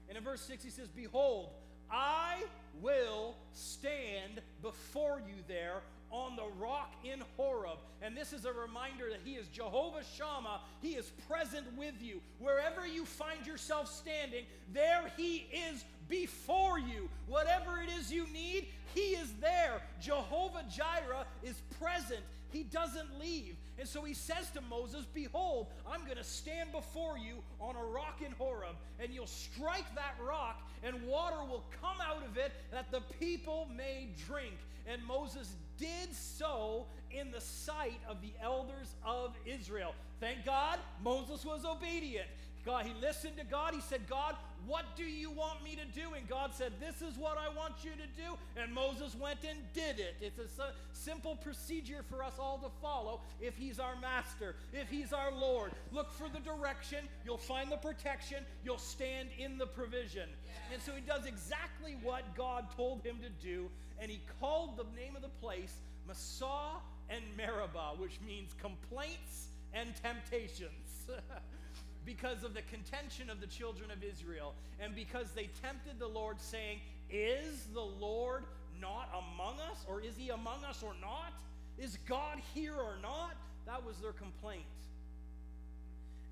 [0.09, 1.51] And in verse 6, he says, Behold,
[1.91, 2.43] I
[2.83, 7.79] will stand before you there on the rock in Horeb.
[8.01, 10.61] And this is a reminder that He is Jehovah Shammah.
[10.81, 12.21] He is present with you.
[12.39, 17.09] Wherever you find yourself standing, there He is before you.
[17.27, 19.83] Whatever it is you need, He is there.
[20.01, 22.21] Jehovah Jireh is present.
[22.55, 23.57] He doesn't leave.
[23.81, 27.85] And so he says to Moses, Behold, I'm going to stand before you on a
[27.85, 32.53] rock in Horeb, and you'll strike that rock, and water will come out of it
[32.71, 34.55] that the people may drink.
[34.87, 39.93] And Moses did so in the sight of the elders of Israel.
[40.21, 42.29] Thank God, Moses was obedient.
[42.65, 43.75] God, he listened to God.
[43.75, 46.15] He said, God, what do you want me to do?
[46.15, 48.39] And God said, This is what I want you to do.
[48.57, 50.17] And Moses went and did it.
[50.21, 55.13] It's a simple procedure for us all to follow if He's our master, if He's
[55.13, 55.73] our Lord.
[55.93, 60.29] Look for the direction, you'll find the protection, you'll stand in the provision.
[60.73, 63.69] And so he does exactly what God told him to do.
[63.99, 69.95] And he called the name of the place Massah and Meribah, which means complaints and
[70.03, 71.09] temptations.
[72.05, 76.41] because of the contention of the children of Israel, and because they tempted the Lord,
[76.41, 78.45] saying, Is the Lord
[78.81, 79.85] not among us?
[79.89, 81.33] Or is he among us or not?
[81.79, 83.35] Is God here or not?
[83.67, 84.65] That was their complaint.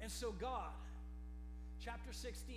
[0.00, 0.74] And so, God,
[1.80, 2.56] chapter 16,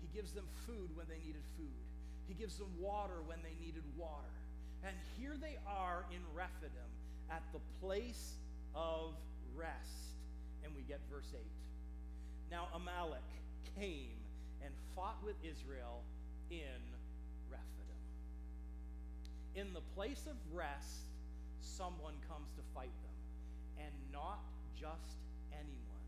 [0.00, 1.78] He gives them food when they needed food,
[2.26, 4.34] He gives them water when they needed water.
[4.84, 6.90] And here they are in Rephidim
[7.30, 8.34] at the place
[8.74, 9.14] of
[9.56, 10.14] rest.
[10.62, 11.40] And we get verse 8.
[12.50, 13.28] Now Amalek
[13.76, 14.16] came
[14.64, 16.02] and fought with Israel
[16.50, 16.80] in
[17.50, 18.02] Rephidim.
[19.54, 21.08] In the place of rest,
[21.60, 24.40] someone comes to fight them, and not
[24.74, 25.20] just
[25.52, 26.06] anyone.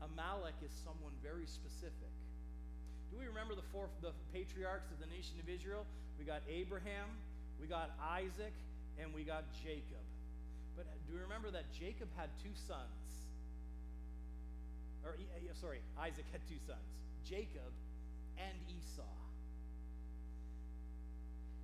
[0.00, 2.12] Amalek is someone very specific.
[3.12, 5.84] Do we remember the four the patriarchs of the nation of Israel?
[6.18, 7.12] We got Abraham,
[7.60, 8.52] we got Isaac,
[8.98, 10.02] and we got Jacob.
[10.76, 13.25] But do we remember that Jacob had two sons?
[15.06, 15.14] Or
[15.54, 16.90] sorry, Isaac had two sons,
[17.24, 17.72] Jacob
[18.36, 19.02] and Esau.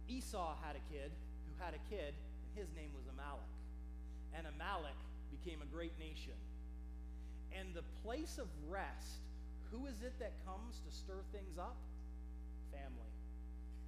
[0.09, 1.11] Esau had a kid
[1.46, 3.50] who had a kid, and his name was Amalek.
[4.35, 4.94] And Amalek
[5.31, 6.35] became a great nation.
[7.52, 9.20] And the place of rest,
[9.70, 11.76] who is it that comes to stir things up?
[12.72, 13.11] Family.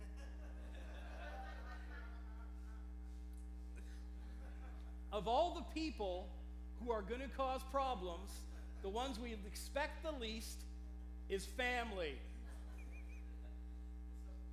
[5.13, 6.29] of all the people
[6.81, 8.43] who are going to cause problems,
[8.85, 10.61] the ones we expect the least
[11.31, 12.13] is family.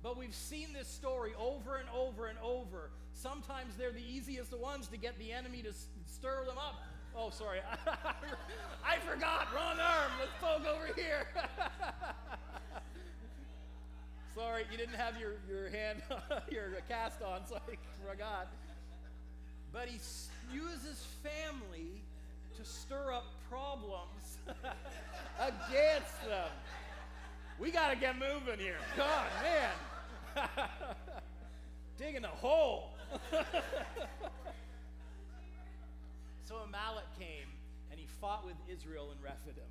[0.02, 2.88] But we've seen this story over and over and over.
[3.12, 5.72] Sometimes they're the easiest ones to get the enemy to
[6.06, 6.82] stir them up.
[7.14, 7.58] Oh, sorry.
[7.86, 9.48] I forgot.
[9.54, 10.12] Wrong arm.
[10.18, 11.26] Let's poke over here.
[14.34, 16.00] sorry, you didn't have your, your hand,
[16.50, 17.76] your cast on, so I
[18.10, 18.48] forgot.
[19.74, 20.00] But he
[20.50, 22.00] uses family
[22.56, 24.38] to stir up problems
[25.38, 26.48] against them.
[27.58, 28.78] We got to get moving here.
[28.96, 30.48] God, man.
[31.98, 32.94] Digging a hole.
[36.48, 37.48] so Amalek came
[37.90, 39.68] and he fought with Israel in Rephidim.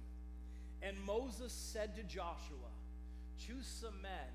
[0.84, 2.70] And Moses said to Joshua,
[3.48, 4.30] Choose some men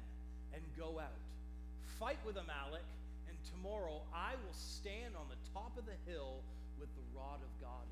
[0.54, 1.22] and go out.
[2.00, 2.82] Fight with Amalek,
[3.28, 6.42] and tomorrow I will stand on the top of the hill
[6.80, 7.86] with the rod of God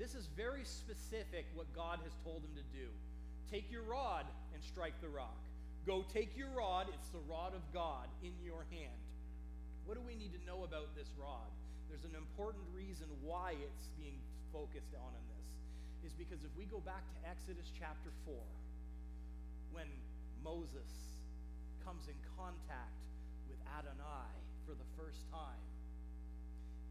[0.00, 2.88] this is very specific what God has told him to do.
[3.52, 4.24] Take your rod
[4.56, 5.36] and strike the rock.
[5.84, 8.96] Go take your rod, it's the rod of God in your hand.
[9.84, 11.52] What do we need to know about this rod?
[11.92, 14.16] There's an important reason why it's being
[14.56, 16.08] focused on in this.
[16.08, 18.40] Is because if we go back to Exodus chapter 4,
[19.76, 19.90] when
[20.40, 20.88] Moses
[21.84, 23.04] comes in contact
[23.52, 24.32] with Adonai
[24.64, 25.60] for the first time,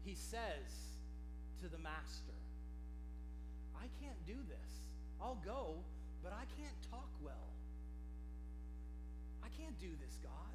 [0.06, 0.94] he says
[1.58, 2.38] to the master,
[3.80, 4.70] I can't do this.
[5.20, 5.80] I'll go,
[6.22, 7.48] but I can't talk well.
[9.40, 10.54] I can't do this, God.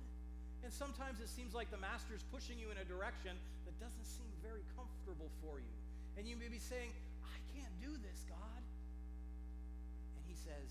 [0.66, 4.30] And sometimes it seems like the master's pushing you in a direction that doesn't seem
[4.42, 5.76] very comfortable for you.
[6.18, 6.90] And you may be saying,
[7.22, 8.62] I can't do this, God.
[10.18, 10.70] And he says,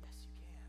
[0.00, 0.68] Yes, you can.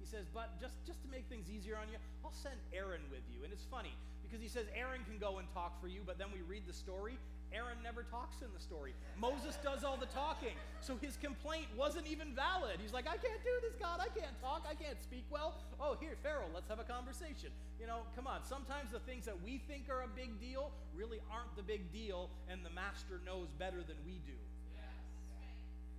[0.00, 3.24] He says, But just, just to make things easier on you, I'll send Aaron with
[3.28, 3.44] you.
[3.44, 3.92] And it's funny
[4.24, 6.72] because he says Aaron can go and talk for you, but then we read the
[6.72, 7.20] story
[7.54, 8.94] Aaron never talks in the story.
[9.20, 10.56] Moses does all the talking.
[10.80, 12.80] So his complaint wasn't even valid.
[12.80, 14.00] He's like, I can't do this, God.
[14.00, 14.66] I can't talk.
[14.68, 15.60] I can't speak well.
[15.80, 17.50] Oh, here, Pharaoh, let's have a conversation.
[17.80, 18.44] You know, come on.
[18.44, 22.30] Sometimes the things that we think are a big deal really aren't the big deal,
[22.48, 24.38] and the master knows better than we do.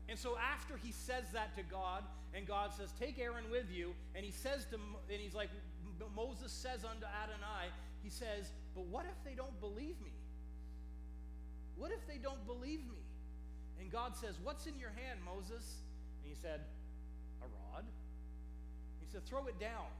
[0.10, 3.94] And so after he says that to God, and God says, Take Aaron with you,
[4.16, 5.50] and he says to, and he's like,
[6.16, 10.12] Moses says unto Adonai, he says, But what if they don't believe me?
[11.84, 13.04] What if they don't believe me?
[13.78, 15.84] And God says, What's in your hand, Moses?
[16.24, 16.62] And he said,
[17.42, 17.84] A rod.
[19.02, 19.92] He said, Throw it down.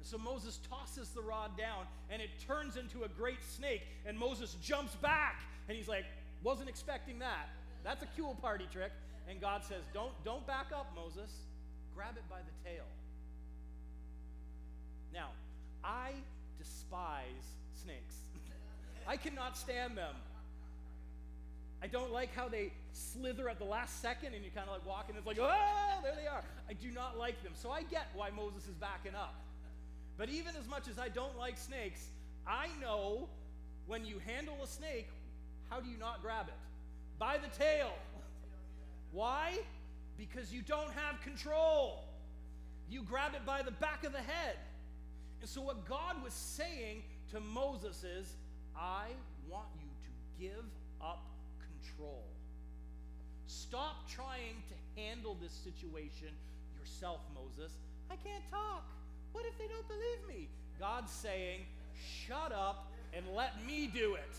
[0.00, 4.18] And so Moses tosses the rod down, and it turns into a great snake, and
[4.18, 6.06] Moses jumps back, and he's like,
[6.42, 7.50] Wasn't expecting that.
[7.84, 8.90] That's a cool party trick.
[9.30, 11.30] And God says, Don't, don't back up, Moses.
[11.94, 12.86] Grab it by the tail.
[15.14, 15.28] Now,
[15.84, 16.14] I
[16.58, 17.46] despise
[17.80, 18.16] snakes.
[19.06, 20.16] I cannot stand them.
[21.82, 24.86] I don't like how they slither at the last second and you kind of like
[24.86, 26.44] walk and it's like, oh, there they are.
[26.70, 27.52] I do not like them.
[27.56, 29.34] So I get why Moses is backing up.
[30.16, 32.06] But even as much as I don't like snakes,
[32.46, 33.28] I know
[33.86, 35.08] when you handle a snake,
[35.70, 36.54] how do you not grab it?
[37.18, 37.92] By the tail.
[39.10, 39.58] Why?
[40.16, 42.04] Because you don't have control.
[42.88, 44.56] You grab it by the back of the head.
[45.40, 47.02] And so, what God was saying
[47.32, 48.36] to Moses is,
[48.76, 49.06] I
[49.48, 50.64] want you to give
[51.00, 51.31] up
[51.82, 52.22] control.
[53.46, 56.28] Stop trying to handle this situation
[56.78, 57.72] yourself, Moses.
[58.10, 58.84] I can't talk.
[59.32, 60.48] What if they don't believe me?
[60.78, 61.60] God's saying,
[62.26, 64.34] Shut up and let me do it.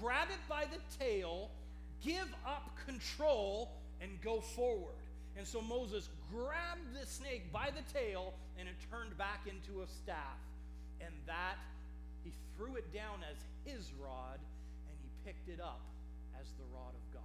[0.00, 1.50] Grab it by the tail,
[2.02, 3.70] give up control,
[4.00, 4.94] and go forward.
[5.36, 9.86] And so Moses grabbed the snake by the tail and it turned back into a
[9.86, 10.38] staff.
[11.00, 11.56] And that,
[12.24, 14.38] he threw it down as his rod
[14.88, 15.80] and he picked it up
[16.40, 17.22] as the rod of God.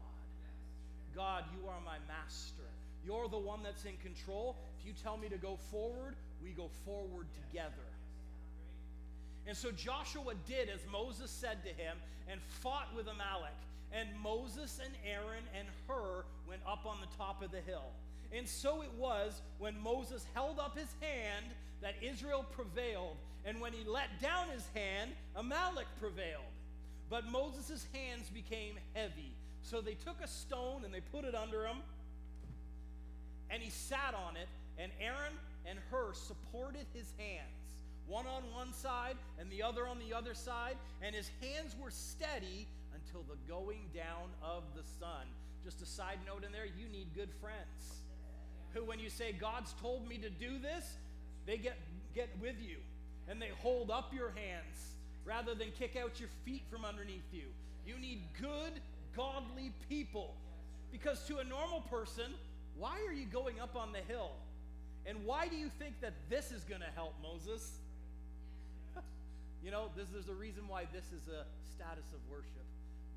[1.16, 2.64] God, you are my master.
[3.06, 4.56] You're the one that's in control.
[4.80, 7.88] If you tell me to go forward, we go forward together.
[9.46, 11.98] And so Joshua did as Moses said to him
[12.30, 13.58] and fought with Amalek.
[13.92, 17.92] And Moses and Aaron and Hur went up on the top of the hill.
[18.32, 21.46] And so it was when Moses held up his hand
[21.82, 23.18] that Israel prevailed.
[23.46, 26.53] And when he let down his hand, Amalek prevailed.
[27.10, 29.34] But Moses' hands became heavy.
[29.62, 31.78] So they took a stone and they put it under him.
[33.50, 34.48] And he sat on it.
[34.78, 35.34] And Aaron
[35.68, 37.78] and Hur supported his hands,
[38.08, 40.76] one on one side and the other on the other side.
[41.02, 45.26] And his hands were steady until the going down of the sun.
[45.64, 48.02] Just a side note in there you need good friends
[48.74, 50.98] who, when you say, God's told me to do this,
[51.46, 51.78] they get,
[52.16, 52.78] get with you
[53.28, 54.96] and they hold up your hands
[55.26, 57.48] rather than kick out your feet from underneath you.
[57.86, 58.74] You need good,
[59.16, 60.34] godly people.
[60.92, 62.32] Because to a normal person,
[62.78, 64.32] why are you going up on the hill?
[65.06, 67.80] And why do you think that this is going to help Moses?
[69.64, 71.44] you know, this, there's a reason why this is a
[71.76, 72.64] status of worship.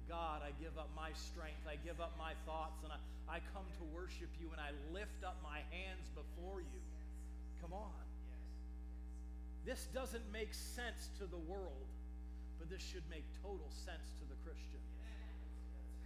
[0.09, 3.67] God, I give up my strength, I give up my thoughts, and I, I come
[3.79, 6.81] to worship you and I lift up my hands before you.
[7.61, 8.07] Come on.
[9.67, 11.91] This doesn't make sense to the world,
[12.59, 14.81] but this should make total sense to the Christian.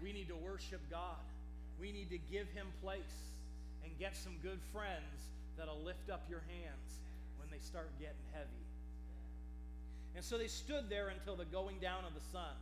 [0.02, 1.20] We need to worship God.
[1.78, 3.36] We need to give him place
[3.84, 7.00] and get some good friends that'll lift up your hands
[7.38, 8.64] when they start getting heavy.
[10.16, 12.56] And so they stood there until the going down of the sun.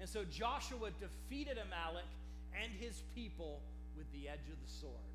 [0.00, 2.08] And so Joshua defeated Amalek
[2.52, 3.60] and his people
[3.96, 5.12] with the edge of the sword.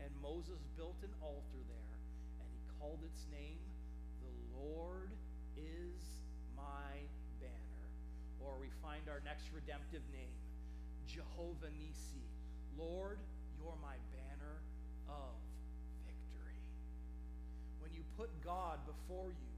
[0.00, 1.96] And Moses built an altar there,
[2.40, 3.58] and he called its name,
[4.22, 5.10] The Lord
[5.56, 6.19] is
[6.60, 6.92] my
[7.40, 7.86] banner.
[8.44, 10.36] Or we find our next redemptive name,
[11.08, 12.24] Jehovah Nisi.
[12.76, 13.18] Lord,
[13.56, 14.56] you're my banner
[15.08, 15.36] of
[16.04, 16.60] victory.
[17.80, 19.52] When you put God before you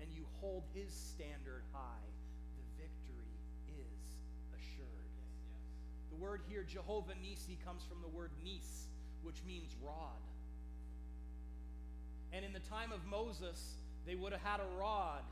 [0.00, 2.08] and you hold his standard high,
[2.56, 3.36] The victory
[3.68, 4.02] is
[4.56, 5.12] assured.
[6.10, 8.88] The word here, Jehovah Nisi, comes from the word nis,
[9.22, 10.20] which means rod.
[12.32, 13.76] And in the time of Moses,
[14.06, 15.22] they would have had a rod,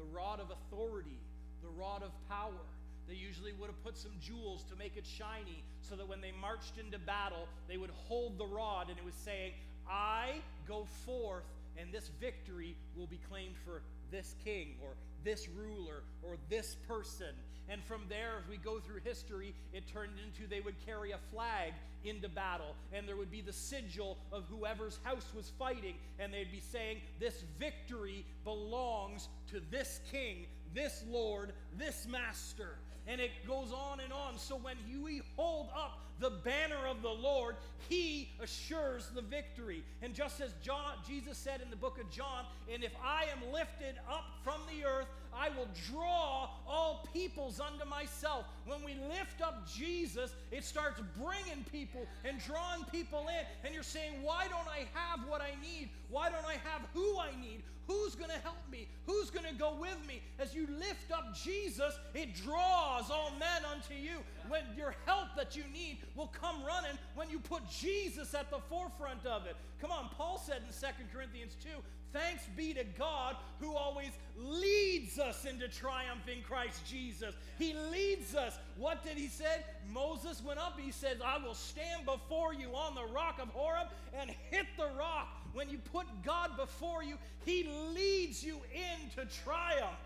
[0.00, 1.18] the rod of authority,
[1.62, 2.64] the rod of power.
[3.08, 6.32] They usually would have put some jewels to make it shiny so that when they
[6.40, 9.52] marched into battle, they would hold the rod and it was saying,
[9.88, 10.36] I
[10.66, 11.44] go forth
[11.76, 14.90] and this victory will be claimed for this king or
[15.24, 17.34] this ruler or this person.
[17.68, 21.18] And from there, as we go through history, it turned into they would carry a
[21.32, 21.72] flag
[22.04, 26.50] into battle, and there would be the sigil of whoever's house was fighting, and they'd
[26.50, 32.76] be saying, This victory belongs to this king, this Lord, this Master.
[33.06, 34.38] And it goes on and on.
[34.38, 37.56] So when we hold up the banner of the Lord,
[37.88, 39.82] he assures the victory.
[40.02, 43.52] And just as John, Jesus said in the book of John, and if I am
[43.52, 48.44] lifted up from the earth, I will draw all peoples unto myself.
[48.66, 53.46] When we lift up Jesus, it starts bringing people and drawing people in.
[53.64, 55.88] And you're saying, Why don't I have what I need?
[56.10, 57.62] Why don't I have who I need?
[57.90, 58.86] Who's going to help me?
[59.04, 60.22] Who's going to go with me?
[60.38, 64.18] As you lift up Jesus, it draws all men unto you.
[64.48, 68.60] When your help that you need will come running when you put Jesus at the
[68.68, 69.56] forefront of it.
[69.80, 71.68] Come on, Paul said in 2 Corinthians 2
[72.12, 77.34] Thanks be to God who always leads us into triumph in Christ Jesus.
[77.58, 78.58] He leads us.
[78.76, 79.64] What did he say?
[79.92, 80.78] Moses went up.
[80.78, 83.88] He said, I will stand before you on the rock of Horeb
[84.18, 85.39] and hit the rock.
[85.52, 89.98] When you put God before you, he leads you into triumph.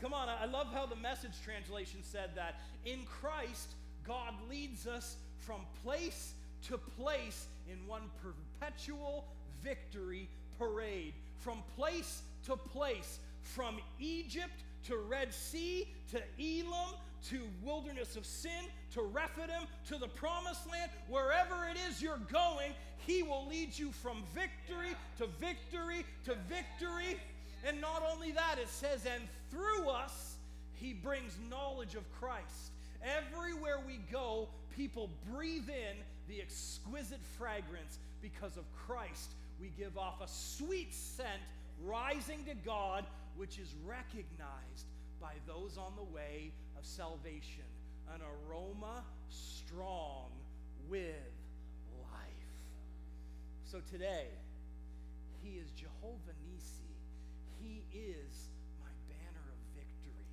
[0.00, 2.60] Come on, I love how the message translation said that.
[2.84, 3.68] In Christ,
[4.04, 6.34] God leads us from place
[6.66, 9.24] to place in one perpetual
[9.62, 10.28] victory
[10.58, 16.94] parade from place to place, from Egypt to Red Sea to Elim
[17.28, 22.72] to wilderness of sin to Rephidim to the promised land, wherever it is you're going,
[23.06, 27.18] He will lead you from victory to victory to victory.
[27.66, 30.36] And not only that, it says, and through us,
[30.74, 32.72] He brings knowledge of Christ.
[33.02, 35.96] Everywhere we go, people breathe in
[36.28, 41.40] the exquisite fragrance because of Christ we give off a sweet scent
[41.84, 43.04] rising to God,
[43.36, 44.86] which is recognized
[45.20, 47.62] by those on the way of salvation.
[48.12, 50.26] An aroma strong
[50.90, 51.31] with.
[53.72, 54.26] So today,
[55.42, 56.92] He is Jehovah Nisi.
[57.56, 60.28] He is my banner of victory.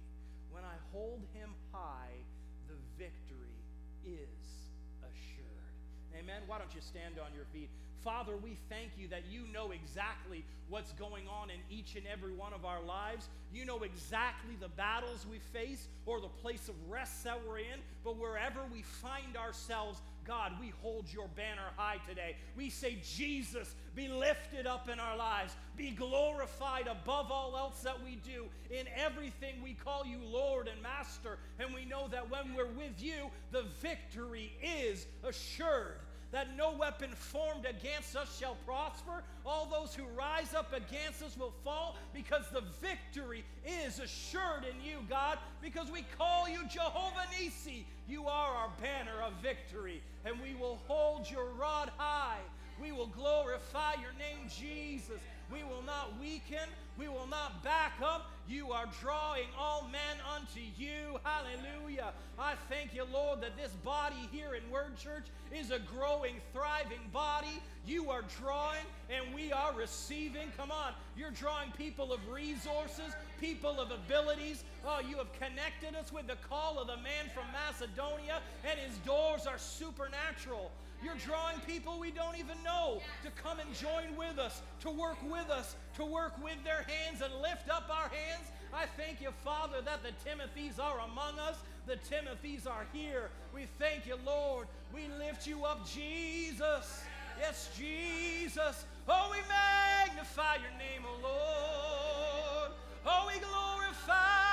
[0.51, 2.19] When I hold Him high,
[2.67, 3.63] the victory
[4.03, 5.71] is assured.
[6.19, 6.41] Amen.
[6.47, 7.69] Why don't you stand on your feet?
[8.03, 12.33] Father, we thank you that you know exactly what's going on in each and every
[12.33, 13.29] one of our lives.
[13.53, 17.79] You know exactly the battles we face or the place of rest that we're in.
[18.03, 22.35] But wherever we find ourselves, God, we hold your banner high today.
[22.55, 27.97] We say, Jesus, be lifted up in our lives, be glorified above all else that
[28.03, 28.45] we do.
[28.69, 31.39] In everything, we call you Lord and Master.
[31.57, 35.97] And we know that when we're with you, the victory is assured
[36.31, 39.23] that no weapon formed against us shall prosper.
[39.45, 44.83] All those who rise up against us will fall because the victory is assured in
[44.85, 47.85] you, God, because we call you Jehovah Nisi.
[48.07, 52.39] You are our banner of victory, and we will hold your rod high.
[52.81, 55.19] We will glorify your name, Jesus.
[55.51, 56.69] We will not weaken.
[56.97, 58.31] We will not back up.
[58.49, 61.19] You are drawing all men unto you.
[61.23, 62.13] Hallelujah.
[62.39, 67.05] I thank you, Lord, that this body here in Word Church is a growing, thriving
[67.13, 67.61] body.
[67.85, 70.51] You are drawing and we are receiving.
[70.57, 70.93] Come on.
[71.15, 74.63] You're drawing people of resources, people of abilities.
[74.83, 78.97] Oh, you have connected us with the call of the man from Macedonia, and his
[78.99, 80.71] doors are supernatural.
[81.03, 85.17] You're drawing people we don't even know to come and join with us, to work
[85.29, 88.51] with us, to work with their hands and lift up our hands.
[88.73, 91.55] I thank you, Father, that the Timothys are among us.
[91.87, 93.29] The Timothys are here.
[93.53, 94.67] We thank you, Lord.
[94.93, 97.03] We lift you up, Jesus.
[97.39, 98.85] Yes, Jesus.
[99.07, 102.71] Oh, we magnify your name, O oh Lord.
[103.05, 104.48] Oh, we glorify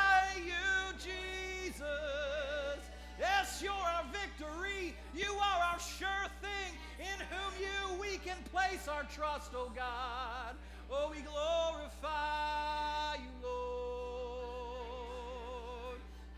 [3.63, 4.95] You're our victory.
[5.15, 10.55] You are our sure thing in whom you we can place our trust, oh God.
[10.91, 13.61] Oh, we glorify you, Lord.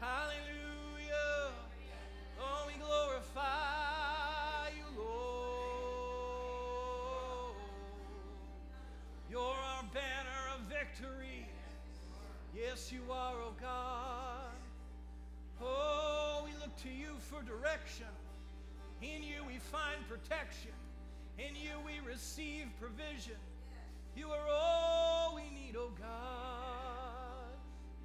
[0.01, 1.51] Hallelujah.
[2.41, 5.17] Oh, we glorify you, Lord.
[9.29, 11.47] You're our banner of victory.
[12.57, 14.68] Yes, you are, oh God.
[15.61, 18.07] Oh, we look to you for direction.
[19.03, 20.73] In you we find protection.
[21.39, 23.37] In you we receive provision.
[24.17, 27.57] You are all we need, oh God.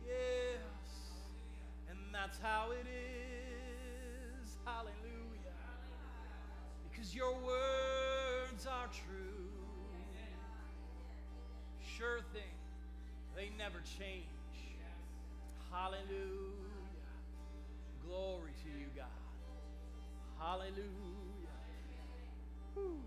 [0.06, 0.60] Yes.
[1.90, 4.58] And that's how it is.
[4.66, 5.58] Hallelujah.
[6.92, 9.50] Because your words are true.
[11.98, 12.42] Sure thing.
[13.36, 14.26] They never change.
[15.72, 16.73] Hallelujah.
[20.54, 21.58] Hallelujah.
[22.76, 23.02] Whew.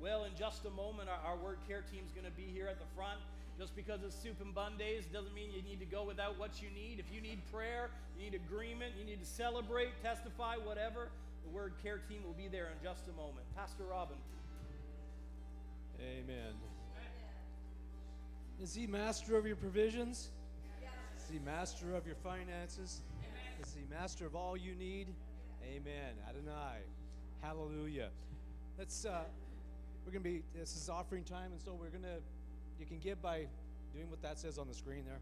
[0.00, 2.68] Well, in just a moment, our, our word care team is going to be here
[2.68, 3.18] at the front.
[3.58, 6.62] Just because it's soup and bun days doesn't mean you need to go without what
[6.62, 7.00] you need.
[7.00, 11.08] If you need prayer, you need agreement, you need to celebrate, testify, whatever,
[11.42, 13.44] the Word Care team will be there in just a moment.
[13.56, 14.16] Pastor Robin.
[16.00, 16.54] Amen.
[18.62, 20.30] Is he master of your provisions?
[21.18, 23.00] Is he master of your finances?
[23.60, 25.08] Is he master of all you need?
[25.64, 26.14] Amen.
[26.28, 26.78] Adonai.
[27.42, 28.08] Hallelujah.
[28.78, 29.22] Let's uh
[30.04, 32.18] we're gonna be this is offering time, and so we're gonna
[32.78, 33.46] you can give by
[33.94, 35.20] doing what that says on the screen there.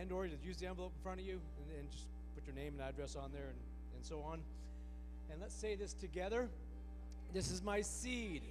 [0.00, 2.56] And or just use the envelope in front of you and, and just put your
[2.56, 3.58] name and address on there and,
[3.96, 4.40] and so on.
[5.30, 6.48] And let's say this together.
[7.32, 8.42] This is my seed.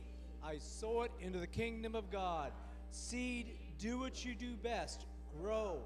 [0.43, 2.51] I sow it into the kingdom of God.
[2.91, 3.47] Seed,
[3.79, 5.05] do what you do best.
[5.39, 5.79] Grow.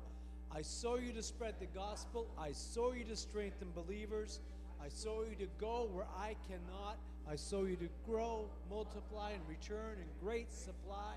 [0.56, 2.28] I sow you to spread the gospel.
[2.38, 4.40] I sow you to strengthen believers.
[4.84, 6.98] I sow you to go where I cannot.
[7.30, 11.16] I sow you to grow, multiply, and return in great supply.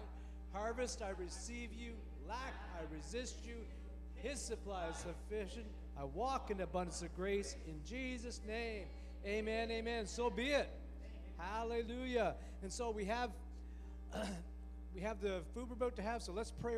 [0.53, 1.93] Harvest, I receive you.
[2.29, 3.57] Lack, I resist you.
[4.17, 5.67] His supply is sufficient.
[5.99, 7.57] I walk in abundance of grace.
[7.67, 8.87] In Jesus' name,
[9.27, 10.07] amen, amen.
[10.07, 10.69] So be it.
[11.39, 12.35] Hallelujah.
[12.63, 13.31] And so we have
[14.95, 16.69] we have the food we're about to have, so let's pray.